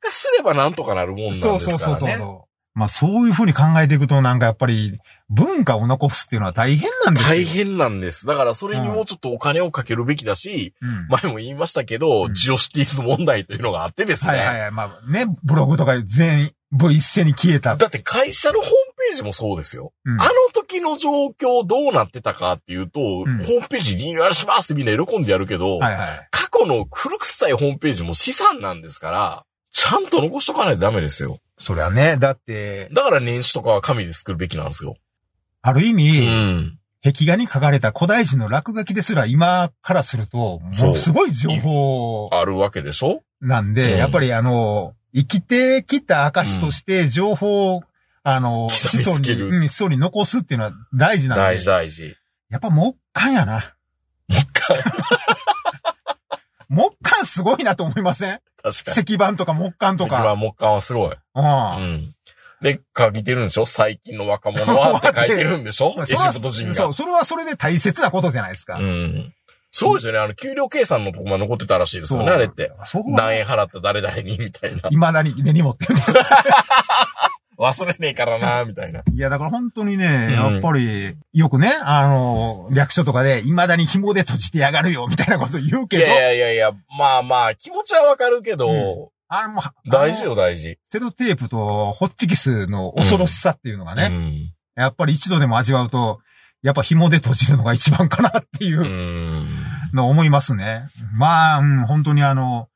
[0.01, 1.61] タ化すればなんとかなるもんなんですからね。
[1.61, 2.55] そうそうそうそうそう。
[2.75, 4.99] まあそういうふうに考えていくとなんかやっぱり
[5.31, 7.29] 文化を残すっていうのは大変なんですよ。
[7.31, 8.27] 大変なんです。
[8.27, 11.07] だからそれにもうちょっとお金をかけるべきだし、うん。
[11.23, 14.33] 前も言いましたけど、うんジオシティーズ問題というのがあってですね。
[14.33, 14.71] はいはいはい。
[14.73, 17.77] まあね、ブログとか全部一斉に消えた。
[17.77, 19.93] だって会社のホームページもそうですよ。
[20.05, 26.29] うんあの時の状況どうなってたかっていうと、んホームページリニューアルしますってみんな喜んでやるけど、はいはい。
[26.31, 31.39] 過去の古臭いホームページも資産なんですから、ちゃんと残しとかないとダメですよ。
[31.59, 34.97] そりゃね、だって、だから年始とかは紙で作るべきなんですよ。
[35.63, 36.79] ある意う味、ん。
[37.03, 43.21] 壁画に書かれた古代人の落書きですら今からすると、もうすごい情報あるわけでしょ？
[43.43, 47.83] なんで、うんやっぱりあの、生きてきた証として情報を、
[48.27, 51.43] あの、刻子孫に、うん子孫に残すっていうのは大事なんで。
[51.45, 52.17] 大事大事。
[52.51, 53.75] やっぱ木管やな。
[54.29, 54.83] もう一回。
[56.71, 58.41] 木管すごいなと思いません？
[58.63, 59.03] 確かに。
[59.03, 60.35] 石板とか木管と石はか。
[60.37, 61.11] 木管はすごい。
[61.13, 61.19] う。
[61.37, 61.45] うん
[61.93, 62.15] ん。
[62.63, 63.67] で、書いてるんでしょ？
[63.67, 65.95] 最近の若者はって書いてるんでしょ？
[66.03, 66.75] エジプト人が。
[66.75, 68.79] そう、それはそれで大切なことじゃないですか。
[68.79, 69.35] うん。
[69.71, 70.19] そうですよね。
[70.21, 72.73] あの、給料計算のとこまで残ってたらしいですよね、あれって。。
[73.09, 74.89] 何円払った誰々に、みたいな。
[74.89, 75.95] 未だに根に持ってる。
[77.65, 79.01] 忘れねえからな、みたいな。
[79.01, 90.79] いや、だから本当にね、うんやっぱり、よくね、あの、略書とかで、未だに紐で閉じてやがるよ、みたいなこと言うけど、いやいやいやいや、まあまあ、気持ちはわかるけど、うあの、大事よ、大事。
[90.91, 94.53] セロテープとホッチキスの恐ろしさっていうのがね、うん。
[94.77, 96.21] やっぱり一度でも味わうと、
[96.63, 100.89] やっぱ紐で閉じるのが一番かなっていううんのを思いますね。
[101.17, 102.69] まあ、うん、本当にあの、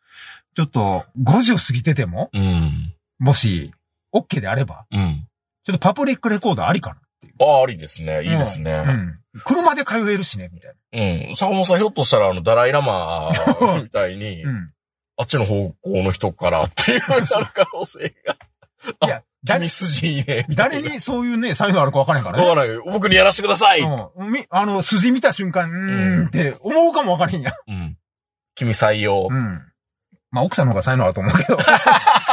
[0.57, 2.94] ちょっと50過ぎてても、うん。
[3.18, 3.72] もし、
[4.14, 5.27] OK であれば、うん。
[5.64, 7.35] ちょっとパブリックレコードありかなっていう。
[7.40, 8.23] ああ、ありですね。
[8.23, 8.81] いいですうね。
[8.81, 9.18] ん。
[9.44, 10.75] 車で通えるしね、みたい
[11.29, 11.37] うん。
[11.37, 13.31] 坂本さんひょっとしたら、あの、ダライラマ
[13.83, 14.51] みたいに、な。
[14.51, 14.71] うん。
[15.21, 18.37] あっちの方向の人からっていうなる可能性が。
[19.07, 20.47] いや、誰君筋いいね。
[20.51, 22.44] 誰にそういうね、才能あるか分からへんからね。
[22.49, 22.85] わからないよ。
[22.87, 23.81] 僕にやらせてください。
[23.81, 24.31] うん。
[24.33, 27.55] み、あの、筋見た瞬間、うーんって思うかも分からへんやん。
[27.66, 27.97] うん。
[28.55, 29.35] 君採用う。
[29.35, 29.62] ん。
[30.31, 31.57] まあ、奥さんの方が才能あると思うけど。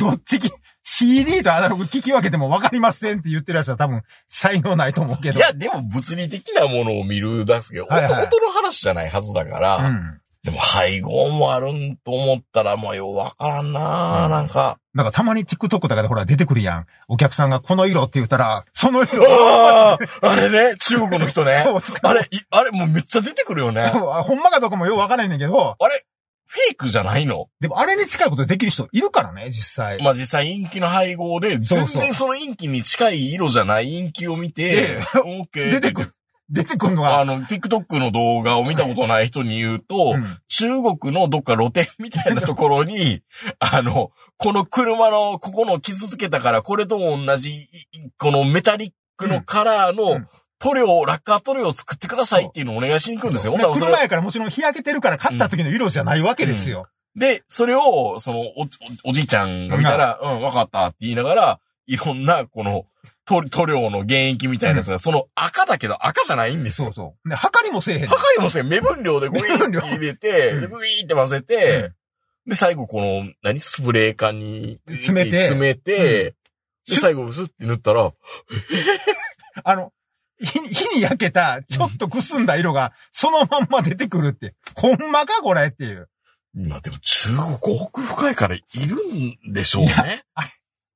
[0.00, 0.50] ど、どっちき、
[0.82, 5.38] CD とアナログ聞き分けても分かりませんって言ってるやつは多分才能ないと思うけど。
[5.38, 10.20] いや、でも物理的なものを見るだすけど、はいはい音の話じゃないはずだから、うん。
[10.42, 14.78] でも配合もあるんと思ったら、もうようわからんな、うんなんか。
[14.94, 16.86] だからたまに TikTok とかでほら出てくるやん。
[17.08, 19.22] お客さんがこの色って言ったら、その色。
[19.22, 21.60] あああれね、中国の人ね。
[21.62, 23.82] そう、あれ、いあれもうめっちゃ出てくるよね。
[23.82, 23.90] あ
[24.24, 26.04] ほんまかどうかもよう分からへんねんけど、れ、
[26.52, 27.46] フェイクじゃないの？
[27.60, 30.02] でもあれに近いことできる人いるからね、実際。
[30.02, 36.12] まあ実際陰気の配合で、全然その陰気に近い色じゃない陰気を見てで、オーケー出てくる。
[36.52, 40.38] 出てくるのが、あの、TikTok の動画を見たことない人に言うと、うん。
[40.48, 40.66] 中
[40.98, 43.22] 国のどっか露店みたいなところに、
[43.60, 47.68] あの、この車のここの傷つけたから、これとも同じ、い
[48.18, 50.28] このメタリックのカラーうのん
[50.60, 53.52] 塗料、ラッカー塗料を作ってくださいっていうのをお願いしに行くんですよ。
[53.52, 56.86] ほんならそれ車やからもちろん日焼けてるから買った時の色じゃないわけですよ。
[57.16, 58.68] で、それを、そのお、お
[59.06, 62.86] おじいちゃんが見たら、うん、わかったって言いながら、いろんな、この、
[63.24, 66.92] 塗塗料の原液みたいなやつが、その赤だけど赤じゃないんですよ。
[66.92, 67.28] そうそう。
[67.28, 68.06] で、測りもせえへん。
[68.06, 70.60] 測りもせん、目分量でグイーって入れて、うん。
[70.62, 71.92] でグイーって混ぜて、
[72.46, 73.60] で、最後この、何？
[73.60, 75.42] スプレー缶に詰めて。
[75.42, 76.34] 詰めて、
[76.88, 76.94] うん。
[76.94, 78.12] で、最後スッて塗ったら、
[79.64, 79.92] あの、
[80.44, 84.54] 火に焼けた、ちょっとくすんだ色が、そのまんま出てくるって。
[84.74, 86.08] ほんまかこれっていう。
[86.54, 87.28] まあでも中
[87.60, 88.96] 国奥深いからいる
[89.48, 90.24] んでしょうね。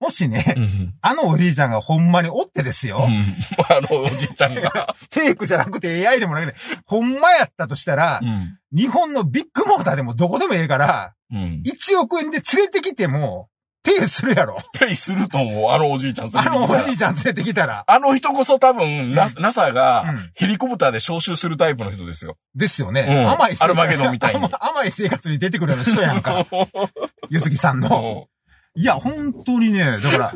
[0.00, 0.94] もしねう、ん。
[1.00, 3.06] あのおじいちゃんがほんまにおってですよ。
[3.06, 3.36] うん
[3.70, 4.94] あの、おじいちゃんが。
[5.12, 8.58] フェイクじゃなくて AI でもなくて、ほんまやったとしたら、うん。
[8.72, 11.62] 日本のビッグモーターでもどこでもええから、うん。
[11.64, 13.48] 1億円で連れてきても、
[13.84, 14.58] ペイするやろ。
[14.72, 17.84] ペイすると思う、あのおじいちゃん連れあのてきたらおじいちゃん連れてきたら。
[17.86, 22.36] あの人こそ多分、ナうん NASA うがんヘリコプターで招集するタイプの人ですよ。
[22.54, 23.06] ですよね。
[23.08, 26.46] うん甘い生活アルマゲドンみたいに甘 甘い生活に出てくるような人やんか。
[27.28, 28.26] ゆずきさんの。
[28.74, 30.34] いや、本当にね、だから、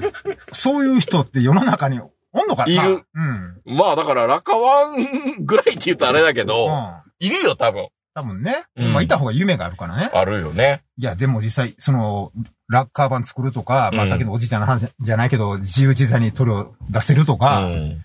[0.53, 2.01] そういう人って世の中に
[2.33, 3.05] おんのかないる。
[3.15, 3.61] うん。
[3.65, 7.27] まあだから、ラカワンぐらいって言うとあれだけど、うん。
[7.27, 7.89] いるよ、多分。
[8.15, 8.65] 多分ね。
[8.77, 10.11] うんまあ、いた方が夢があるからね。
[10.13, 10.83] あるよね。
[10.99, 12.33] いや、でも実際、その、
[12.69, 18.05] ラッカー版作るとか、まあ、うんさっきのおじいちゃんの話じゃないけど、自由自在に塗料出せるとうか、ん。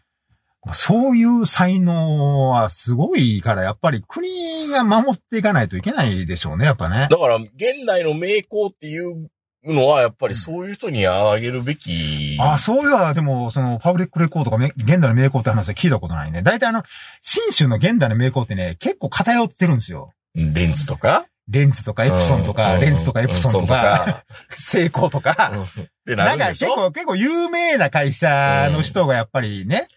[0.73, 7.07] そういう才能はすごいから、やっぱり国が守っていかないといけないでしょうね、やっぱね。
[7.11, 7.51] だから、現
[7.85, 9.29] 代の名工っていう
[9.65, 12.37] のは、やっぱりそういう人にあげるべき。
[12.39, 16.41] あ、そういうは、でも、その、パブリックレコードとかめ、現代の名工って話は聞いたことないね。
[16.41, 16.83] 大体あの、
[17.21, 20.13] 新州の現代の名工ってね、結構偏ってるんですよ。
[20.33, 21.25] レンズとか？
[21.49, 24.23] レンズとかエプソンとか、うんレンズとかエプソンとか、
[24.57, 25.51] セイコーとうんか、
[26.05, 29.87] ななんか結構、結構有名な会社の人がやっぱりね、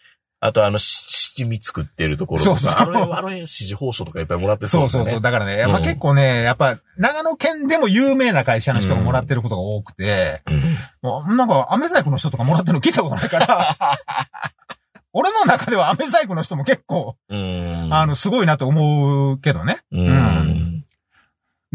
[0.40, 4.88] あとあの、し七味作ってるところとそうそうか、あの辺、あの辺、指示報酬とかいっぱいもらってそう。
[4.88, 5.20] そうそうそう。
[5.20, 10.62] だからね、うんまあ結構ね、やっぱ、長野県でも有名な会社の人がもらってることが多くて、うん。
[11.02, 13.76] もうなんか、飴細工の人とかもらってるの聞いたことないから、
[15.12, 17.88] 俺の中では飴細工の人も結構、うん。
[17.92, 19.78] あの、すごいなと思うけどね。
[19.92, 20.84] うん、うん。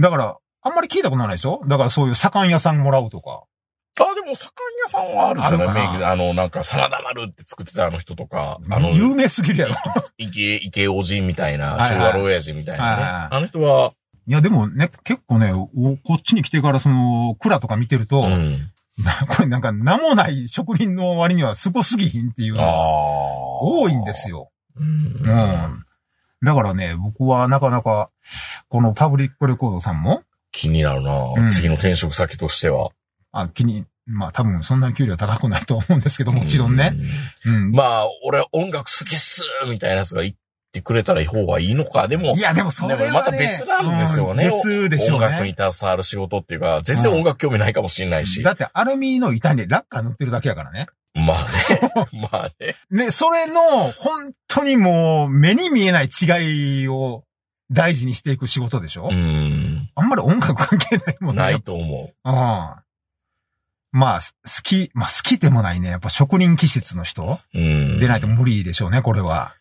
[0.02, 1.62] だから、あんまり聞いたことないでしょ？
[1.68, 3.44] だからそういう左官屋さんもらうとか。
[4.00, 5.80] あ、でも、酒屋さんはあるんじゃないあるかな？
[5.80, 9.76] 名義であの、なんか、真田丸って作ってたあの人とか、あの、有名すぎるやろ。
[10.18, 13.04] 池、池おじみたいな、中華老親父みたいなね。
[13.32, 13.94] あの人は、
[14.28, 18.72] いや、でもね、結構ね、おこっちに来てからその、蔵とか見てると、うん。
[19.28, 22.62] これなんか名もない職人の割にはすごすぎひんっていうの。
[22.62, 22.72] が
[23.62, 24.52] 多いんですよ。
[24.76, 24.86] うん。
[24.86, 25.86] うん。
[26.44, 28.10] だからね、僕はなかなか、
[28.68, 32.90] このパブリックレコードさんも、気になるな、うん次の転職先としては。
[33.32, 36.94] あ、気に、まあ多分そんなに給料高くないと思うんですけど、もちろんね。
[37.46, 37.56] うん。
[37.56, 37.72] うん。
[37.72, 40.36] まあ、俺音楽好きっすみたいなやつが言っ
[40.74, 42.08] てくれたら方がいいのか。
[42.08, 45.72] でもい、や、でもそれは、ね、でもまた別なんですよねうん別でしょう音楽にね。
[45.72, 48.42] 携わる仕事っていうか、全然音楽興味ないかもしれないし。
[48.42, 50.88] だってアルミの板にラッカー塗ってるだけやからね。
[51.14, 51.92] まあね。
[52.32, 52.76] まあね。
[52.90, 57.24] ね、それの、本当にもう、目に見えない違いを
[57.70, 59.90] 大事にしていく仕事でしょ、うん。
[59.96, 61.42] あんまり音楽関係ないもんね。
[61.42, 62.32] ないと思うん。
[63.94, 65.90] まあ、す好き、まあ好きでもないね。
[65.90, 67.40] やっぱ職人気質の人？
[67.54, 67.60] う。
[67.60, 68.00] うん。
[68.00, 69.56] でないと無理でしょうね、これは。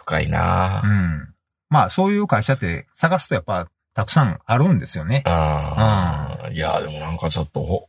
[0.00, 0.30] 深いうん。
[0.32, 1.34] なうん。
[1.70, 5.22] まあ、そういう会社って探すとやっぱたくさんあるんですよね。
[5.26, 6.50] ああ。
[6.50, 7.86] いや、でもなんかちょっと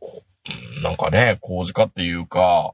[0.82, 2.72] なんかね、工事家っていうか、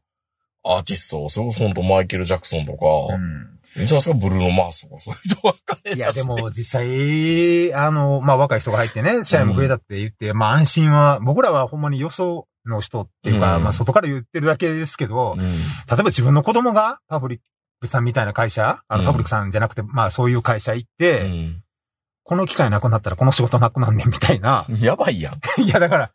[0.65, 3.61] アーティスト、それこそ本当マイケル・ジャクソンとか、うん。
[3.77, 15.41] じゃないですか、ブルーノ・マースとか、そういう人ばっかりいや、でも実際、あの、まあ若い人が入ってね、社員も増えたって言って、まあ安心は、僕らはほんまに予想の人っていうか、うんまあ外から言ってるだけですけど、うん。
[15.41, 17.41] 例えば自分の子供がパブリッ
[17.81, 21.63] クさんみたいな会社、あのうんパブリックさんじゃなくて、まあそういう会社行って、うん
[22.23, 24.65] この機会なくなったらこの仕事なくなんねんみたいな。
[24.79, 25.41] やばいやん。
[25.63, 26.13] いやだから、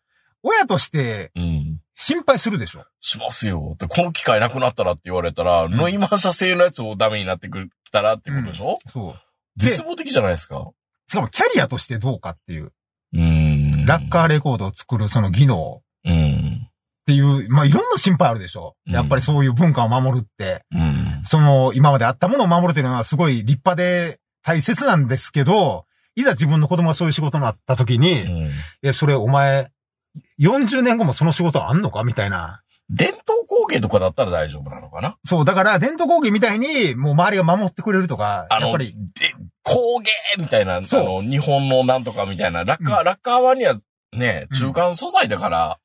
[0.48, 1.82] 親としてうん。
[1.96, 2.86] 心配するでしょ？
[3.00, 3.76] しますよ。
[3.80, 9.14] で、この機械なくなったらって言われたら、んノイマン社製のやつもダメになってくるたらってことでしょ、そう。
[9.56, 10.72] 絶望的じゃないですか。
[11.08, 12.74] しかもキャリアとしてどうかっていう。
[13.14, 13.86] うん。
[13.86, 16.68] ラッカーレコードを作るその技能うん。
[16.68, 18.76] っていう、まあいろんな心配あるでしょ？
[18.88, 20.66] うんやっぱりそういう文化を守るって。
[20.74, 21.22] うん。
[21.24, 28.52] その、今まであったものを守るというのはすごい立派で大切なんですけど、いざ自分の子供がそういう仕事になった時に、うん。
[28.84, 29.72] え、それお前、
[30.40, 32.04] 40年後もその仕事あんのか？
[32.04, 32.62] みたいな。
[32.88, 35.18] 伝統工芸とかだったら大丈夫なのかな？
[35.26, 41.24] そう、だから伝統工芸みたいに、もう周りが守ってくれるとか、やっぱり、で、工芸みたいな、あそう。
[41.24, 43.80] の、日本のなんとかみたいな、ラッカー、ラッカーワには
[44.14, 45.80] ね、中間素材だから、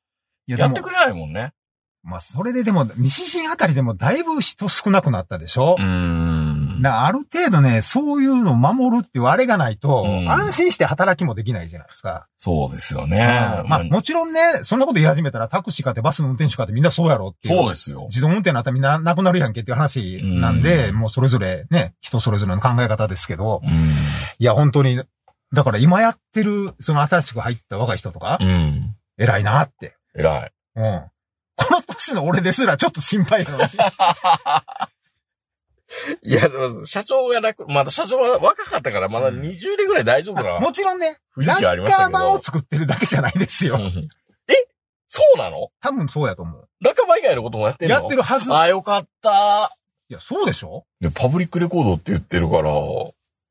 [0.45, 1.53] いやってくれないもんね。
[2.03, 6.30] まあ、それででも、西新あたりでもだいぶ人少なくなったでしょ、うーん。
[6.81, 12.27] なある程度ね、そういうのを守るっていうあれがないと、うん安心して働きもできないじゃないですか。
[12.37, 13.17] そうですよね。
[13.67, 17.55] まあ、もちろんね、そんなこと言い始めたらタクシーかってバスの運転手かってみんなそうやろっていう。
[17.55, 18.07] そうですよ。
[18.09, 23.71] 自動運転になったらみんななくなるやんけっていう話なんで、うんもうそれぞれね、人それぞれの考え方ですけど、うん。
[24.39, 25.01] いや、本当に、
[25.53, 28.95] だから今やってる、その新しく入った若い人とか、うん。
[29.17, 29.95] 偉いなって。
[30.15, 30.51] 偉い。
[30.75, 31.03] うん。
[31.55, 33.63] この年の俺ですらちょっと心配なのに。
[36.23, 36.49] いや、
[36.85, 40.59] 社長が楽、まだ社長は若かったから、まだうん20年ぐらい大丈夫な。
[40.59, 43.75] もちろんね、ラッカー版を作ってるだけじゃないですよ。
[43.75, 44.07] うん
[44.47, 44.53] え
[45.07, 45.69] そうなの？
[45.81, 46.67] 多分そうやと思う。
[46.81, 47.95] ラッカーバ以外のこともやってんの？
[47.95, 48.49] やってるはず。
[48.49, 49.75] いあ、よかった。
[50.07, 50.85] や、そうでしょ？
[51.01, 52.71] で、パブリックレコードって言ってるから。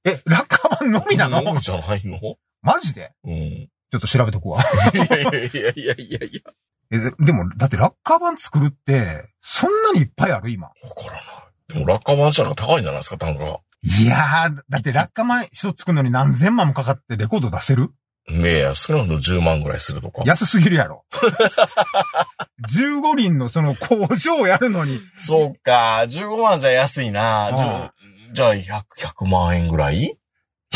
[0.05, 1.42] え、ラッカー版のみなの？
[1.42, 2.18] のみじゃないの？
[2.62, 3.12] マジで？
[3.25, 3.33] うん。
[3.33, 4.62] いちょっと調べとくわ。
[4.94, 6.52] やいやいやいやいやいや。
[6.92, 10.69] え、ででも、だってラッカー版作るって、そんなにいっぱいある今。
[10.69, 11.25] わからない。
[11.73, 13.58] でも、ラッカー版社が高いんじゃないですか、単価が。
[13.83, 17.90] いやー、だってラッカー版一つ作るのに何千万もかかってレコード出せる？
[18.29, 20.23] いやいや、少なくとも10万ぐらいするとか。
[20.25, 21.04] 安すぎるやろ。
[22.73, 27.48] 15人のその工場をやるのに、そうか、15万じゃ安いな。
[27.48, 27.90] うん10
[28.33, 28.83] じゃあ100、
[29.25, 30.16] 100万円ぐらい？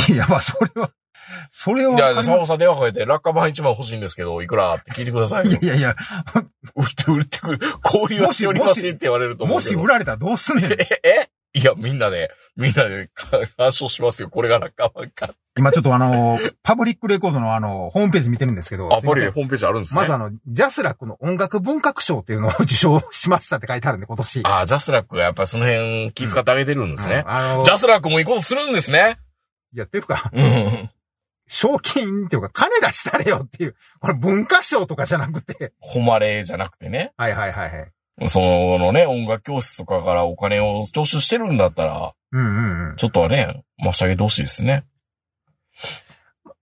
[0.08, 0.90] いや、まあ、それは、
[1.50, 1.94] それを。
[1.94, 5.58] いや、沢本さん電話かけて、落下板1万欲しいんですけど、いくらって聞いてくださいよ。
[5.60, 5.96] いやいやいや、
[6.74, 7.58] 売って売ってくる。
[7.84, 9.60] 交流はしておりませんって言われると思うも。
[9.60, 10.72] し売られたらどうすんねん。
[10.72, 13.08] え、えいや、みんなで、みんなで
[13.56, 14.28] 干渉しますよ。
[14.28, 15.34] これが落下板か。
[15.56, 18.92] 今ちょっとあの、パブリックレコードのあの、ホームページ見てるんですけど。
[18.92, 20.00] あ、すいませんポリでホームページあるんですね。
[20.00, 24.42] まずあの、ジャスラックの音楽文学賞っていうのを受賞しましたって書いてあるんで、今年。
[24.44, 27.22] あジャスラックがやっぱりその辺気遣ってあげてるんですね。
[27.24, 29.16] うんあの、ジャスラックもいいことするんですね。
[29.72, 30.90] いや、っていうか、うん。
[31.54, 35.72] 賞金っていうか、金出したれよっていう、これ文化賞とかじゃなくて。
[35.94, 37.12] 誉れじゃなくてね。
[37.16, 38.28] はいはいはいはい。
[38.28, 42.96] そのね、音楽教室とかからお金を徴収してるんだったら、うんうんうん。
[42.96, 44.84] ちょっとはね、差し上げてほしいですね。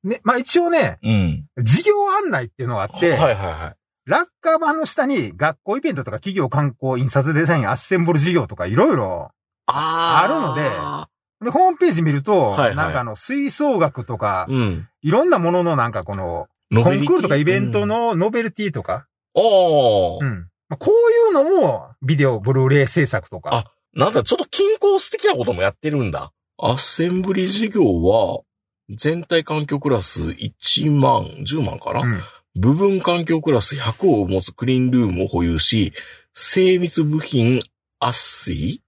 [0.04, 1.46] ね、まあ一応ね、うん。
[1.56, 3.76] 事業案内っていうのがあって、はいはいはい。
[4.04, 9.30] ラッカー版の下に学校イベントとか企業観光、印刷デザイン、アッセンブル事業とかいろいろ。
[9.66, 11.11] ああるので
[11.42, 14.88] で、ホームページ見ると、はいはいなんかあの、吹奏楽とか、うん。
[15.02, 17.86] いろんなもののなんかこの、コンクールとかイベント。
[17.86, 20.24] のノベルティとか、おー。
[20.24, 20.48] うん。
[20.68, 23.50] まあこういうのも、ビデオ、ブルーレイ制作とか。
[23.52, 26.32] あなんだ、ちょっと均衡的なこともやってるんだ。
[26.58, 28.40] アッセンブリ事業は、
[28.88, 32.22] 全体環境クラス1万、10万かな、うん。
[32.54, 35.92] 部分環境クラス100を持つクリーンルームを保有し、
[36.34, 37.60] 精密部品
[37.98, 38.82] 圧水、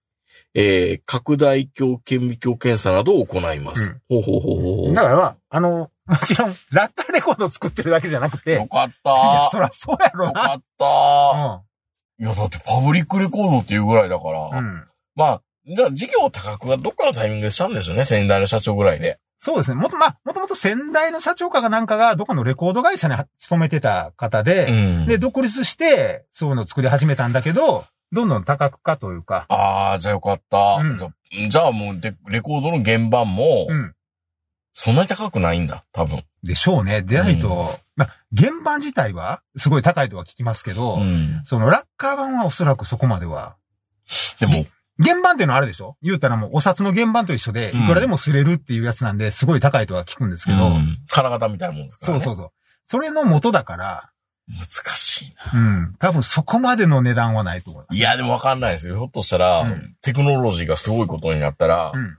[0.55, 3.97] えー、拡大鏡顕微鏡検査などを行います。
[4.09, 10.43] ほうほうほうほうだから、あの、もちろん、ラッカーレコードを作ってるだけじゃなくて、よかっいや、たそらそうやろな。
[10.43, 11.63] よかった
[12.19, 14.41] いや、だってパブリックレコードっていうぐらいだから。
[14.47, 14.57] うん。
[14.57, 14.85] うん。
[15.17, 19.19] まあ、じゃあ事業高くがどっかのタイミングでしたんですよね、先代の社長ぐらいで。
[19.37, 19.77] そうですね。
[19.77, 27.85] もと、まあ、もともと先代の社長かがなんかが、どっかのレコード会社に勤めてた方で、んで、独立して、そういうのを作り始めたんだけど、
[28.15, 30.77] どんどん多角化というか、ああ、じゃあよかった。
[30.77, 31.11] うんじゃあ
[31.51, 33.95] じゃあもうで、レコードの原版もう、ん。
[34.73, 36.25] そんなに高くないんだ、多分。
[36.43, 37.03] でしょうね。
[37.03, 41.43] でないと、うんまあ、原版自体は、すごい高いとは聞きますけど、うん。
[41.45, 43.57] そのラッカー版はおそらくそこまでは。
[44.41, 44.67] でも、
[45.03, 45.97] 原版っていうのはあるでしょ？
[46.03, 52.21] 言うたらもうお札の原版と一緒で、うんいくらでも擦れるっていうやつなんで、すごい高いとは聞くんですけど、うん金型みたいなもんですからね。
[52.25, 52.53] そうそうそう。
[52.87, 54.11] それの元だから、
[54.49, 55.61] 難しいな。
[55.61, 55.95] うん。
[55.99, 57.97] 多分そこまでの値段はないと思います。
[57.97, 58.97] いや、でもわかんないですよ。
[58.97, 62.19] ひょっとしたら、うんテクノロジーがすごいことになったら、うん。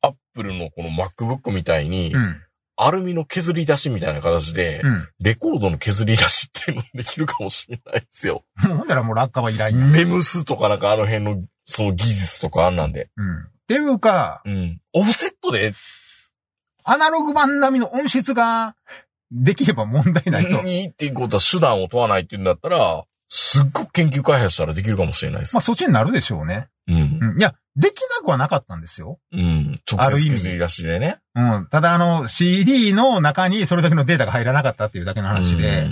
[0.00, 2.40] アップルのこの MacBook みたいに、うん。
[2.76, 5.08] アルミの削り出しみたいな形で、うん。
[5.20, 8.42] レコードの削り出しっていうのできるかもしれないですよ。
[8.60, 9.92] ほんならもう落下はいらん。
[9.92, 13.10] メムスとかなんかあの辺の、その技術とかあんなんで。
[13.16, 13.38] うん。
[13.40, 14.80] っていうか、うん。
[14.92, 15.72] オフセットで、
[16.82, 18.74] アナログ版並みの音質が
[19.34, 20.62] できれば問題ないと。
[20.62, 25.54] いいっていうことは手段を問わないっていうんだったら、すっごく研究開発したらできるかもしれないです。
[25.54, 26.68] まあそっちになるでしょうね。
[26.86, 27.18] うん。
[27.20, 27.38] うん。
[27.38, 29.18] いや、できなくはなかったんだよ。
[29.32, 29.80] うん。
[29.90, 31.18] 直ある意味接削り出しでね。
[31.34, 31.66] うん。
[31.70, 35.88] ただあの CD の中にそれだけのデータが入らなかったっていうだけの話で、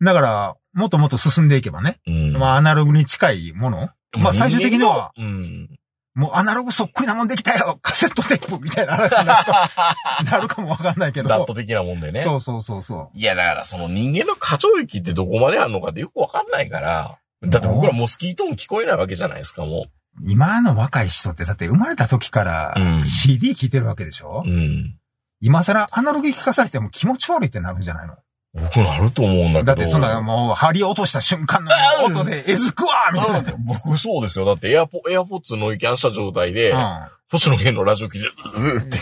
[0.00, 2.00] だから、もっともっと進んでいけばね。
[2.06, 2.32] うん。
[2.32, 3.90] まあアナログに近いもの。
[4.16, 5.68] まあ最終的には、うん。
[6.14, 9.70] もうアナログそっくりなもんできたよ カセットテープみたいな話になるか
[10.30, 11.28] なるかもわかんないけど。
[11.28, 12.20] ダット的なもんでね。
[12.22, 17.18] そうそうそうそいや、だからその人間の過剰域ってどこまであるのかってよくわかんないから。
[17.44, 19.90] だって僕らモスキートーン聞こえないわけじゃないですか、もう。
[20.30, 24.48] 今の若い人ってだって生まれた時からうん CD 聴いてるわけでしょ、う。
[24.48, 24.98] うん。
[25.40, 28.14] 今更アナログ聞かされても気持ち悪いってなるんじゃないの？
[28.54, 29.64] 僕なると思うんだけど。
[29.64, 31.70] だってそんなもう針落とした瞬間の
[32.04, 33.52] 音でえずくわみたいな。
[33.52, 34.44] うん僕そうですよ。
[34.44, 38.26] だってエアポ、エアポッツノイキャンした状態で、うん星野源のラジオ聞いて、
[38.56, 38.98] うーって、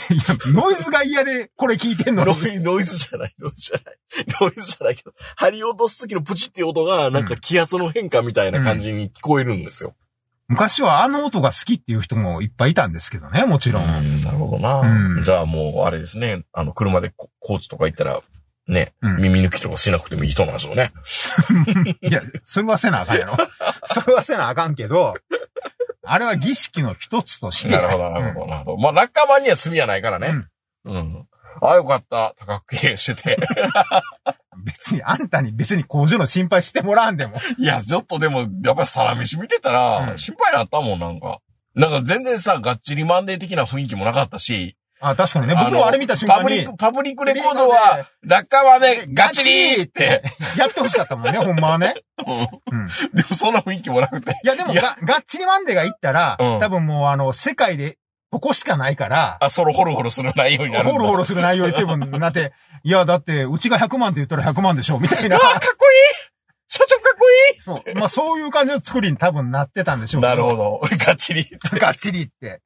[0.52, 2.32] ノイズが嫌でこれ聞いてんのに。
[2.32, 3.96] ノイノイズじゃない、ノイズじゃない。
[4.40, 9.96] ノイズじゃないけど、張り落とす時のプチっていう音が、なんか気圧の変化みたいな感じに聞こえるんですよ。
[10.46, 13.84] 昔はあの音が好きっていう人もいっぱいいたんですけどね、もちろん。
[13.84, 14.78] うんなるほどな。
[14.78, 16.44] うんじゃあもう、あれですね。
[16.52, 18.20] あの、車でこ高知とか行ったら、
[18.70, 20.92] ね、うん耳抜きとかしなくてもいい人なんでしょうね。
[22.02, 23.36] いや、それはせなあかんやろ。
[23.86, 25.14] それはせなあかんけど、
[26.04, 27.70] あれは儀式の一つとして。
[27.70, 28.76] なるほど、なるほど、なるほど。
[28.78, 30.34] まあ、落下版には罪はないからね。
[30.84, 31.26] うん。
[31.60, 32.34] ああ、よかった。
[32.38, 33.36] 高く経営してて。
[34.64, 37.38] 別に、あんたに別に工場の心配してもらわんでも。
[37.58, 41.40] いや、ちょっとでも、やっぱりサラメシ見てたら、うん心配になったもん、なんか。
[41.74, 44.76] なんか全然さ、がっちりマンデー的な雰囲気もなかったし。
[45.00, 45.54] あ、確かにね。
[45.54, 50.22] 僕もあれ見た瞬間にパブリック、、パブリックレコードは、落下版でガチリーって。
[50.58, 51.94] やってほしかったもんね、ほんまはね。
[52.26, 52.88] うんうん。
[53.14, 54.38] でもそんな雰囲気もなくて。
[54.44, 57.96] いや、でもが、がっちりマンデーが行ったら、うん多分もうあの、世界で、
[58.30, 60.92] ここしかないから、あ、ソロホロホロする内容になるんだ。
[60.92, 62.52] ホロホロする内容で多分なって、
[62.84, 65.40] いや、だって、うちが100万って言ったら100万でしょ、みたいなう。
[65.40, 66.30] わ、かっこいい
[66.68, 67.98] 社長かっこいそう。
[67.98, 70.56] まあ、そういう感じの作りに多分なってたんでしょいうなるほど。
[70.56, 70.80] ど。
[71.04, 71.44] ガチリ。
[71.72, 72.62] がっちりって。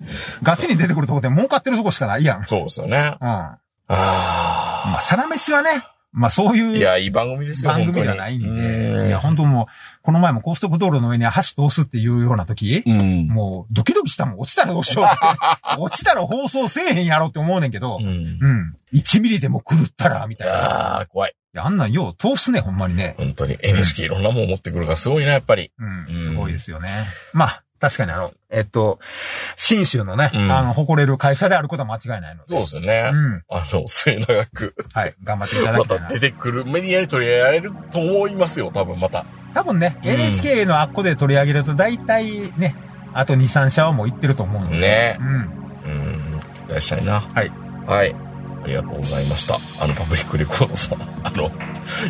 [0.42, 2.40] ガチに出てくるとこで儲かってるとこしかないやん。
[2.40, 2.46] うん。
[2.46, 3.16] そうですよね。
[3.20, 6.56] まああ、サラメシはね、まあそうあ。
[6.56, 8.04] いういや、いい番組ですよ、番組。
[8.04, 8.56] がないんうん
[9.02, 13.28] で、いや、本当もう、この前も高速道路の上に橋通すっていうような時、うん。
[13.28, 14.40] もうドキドキしたもん。
[14.40, 15.16] 落ちたらどうしようって。
[15.78, 18.06] 落ちたら放送せえへんやろって思うねんけど、うん。
[18.06, 18.76] うん。
[18.92, 20.52] 1ミリでも狂ったら、みたいな。
[20.52, 21.34] いああ、怖い。
[21.52, 23.14] や、あんなんよう通すね、ほんまにね。
[23.16, 23.56] 本当に。
[23.60, 25.70] NHK いろんなもん持ってくるからすごいな、やっぱり。
[25.78, 26.20] うんう。
[26.20, 27.06] んすごいですよね。
[27.32, 28.98] まあ、確かにあの、えっと、
[29.56, 32.48] 新州のね、うんあの、誇れる会社であることは間違いないので。
[32.48, 33.10] そうですよね。
[33.10, 33.42] うん。
[33.48, 35.14] あの、末永く、はい。
[35.24, 36.08] 頑張っていただまきたいな。
[36.08, 39.24] た出てくるメディアに取り上げられると思いますよ、多分また。
[39.54, 42.74] 多分ね、うん NHK のあっこで取り上げると大体ね、
[43.14, 44.76] あと2、3社はもう行ってると思うので。
[44.76, 45.26] ねうん。
[45.26, 45.88] う
[46.36, 46.40] ん。
[46.54, 47.20] 期待したいな。
[47.20, 47.50] はい。
[47.86, 48.14] はい。
[48.62, 49.58] ありがとうございました。
[49.78, 51.02] あの、パブリックレコードさん。
[51.24, 51.50] あの、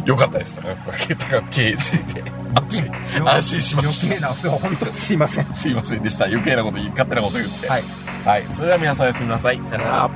[0.05, 0.61] よかったです。
[0.61, 2.25] 高く、高く経営してて。
[2.55, 2.91] 安心、
[3.29, 5.55] 安心しました余計な本当にすいません。
[5.55, 6.25] すいませんでした。
[6.25, 7.69] 余計なこと言い、勝手なこと言って。
[7.69, 7.85] はい。
[8.25, 8.47] はい。
[8.51, 9.61] それでは皆さんおやすみなさい。
[9.65, 10.11] さよなら。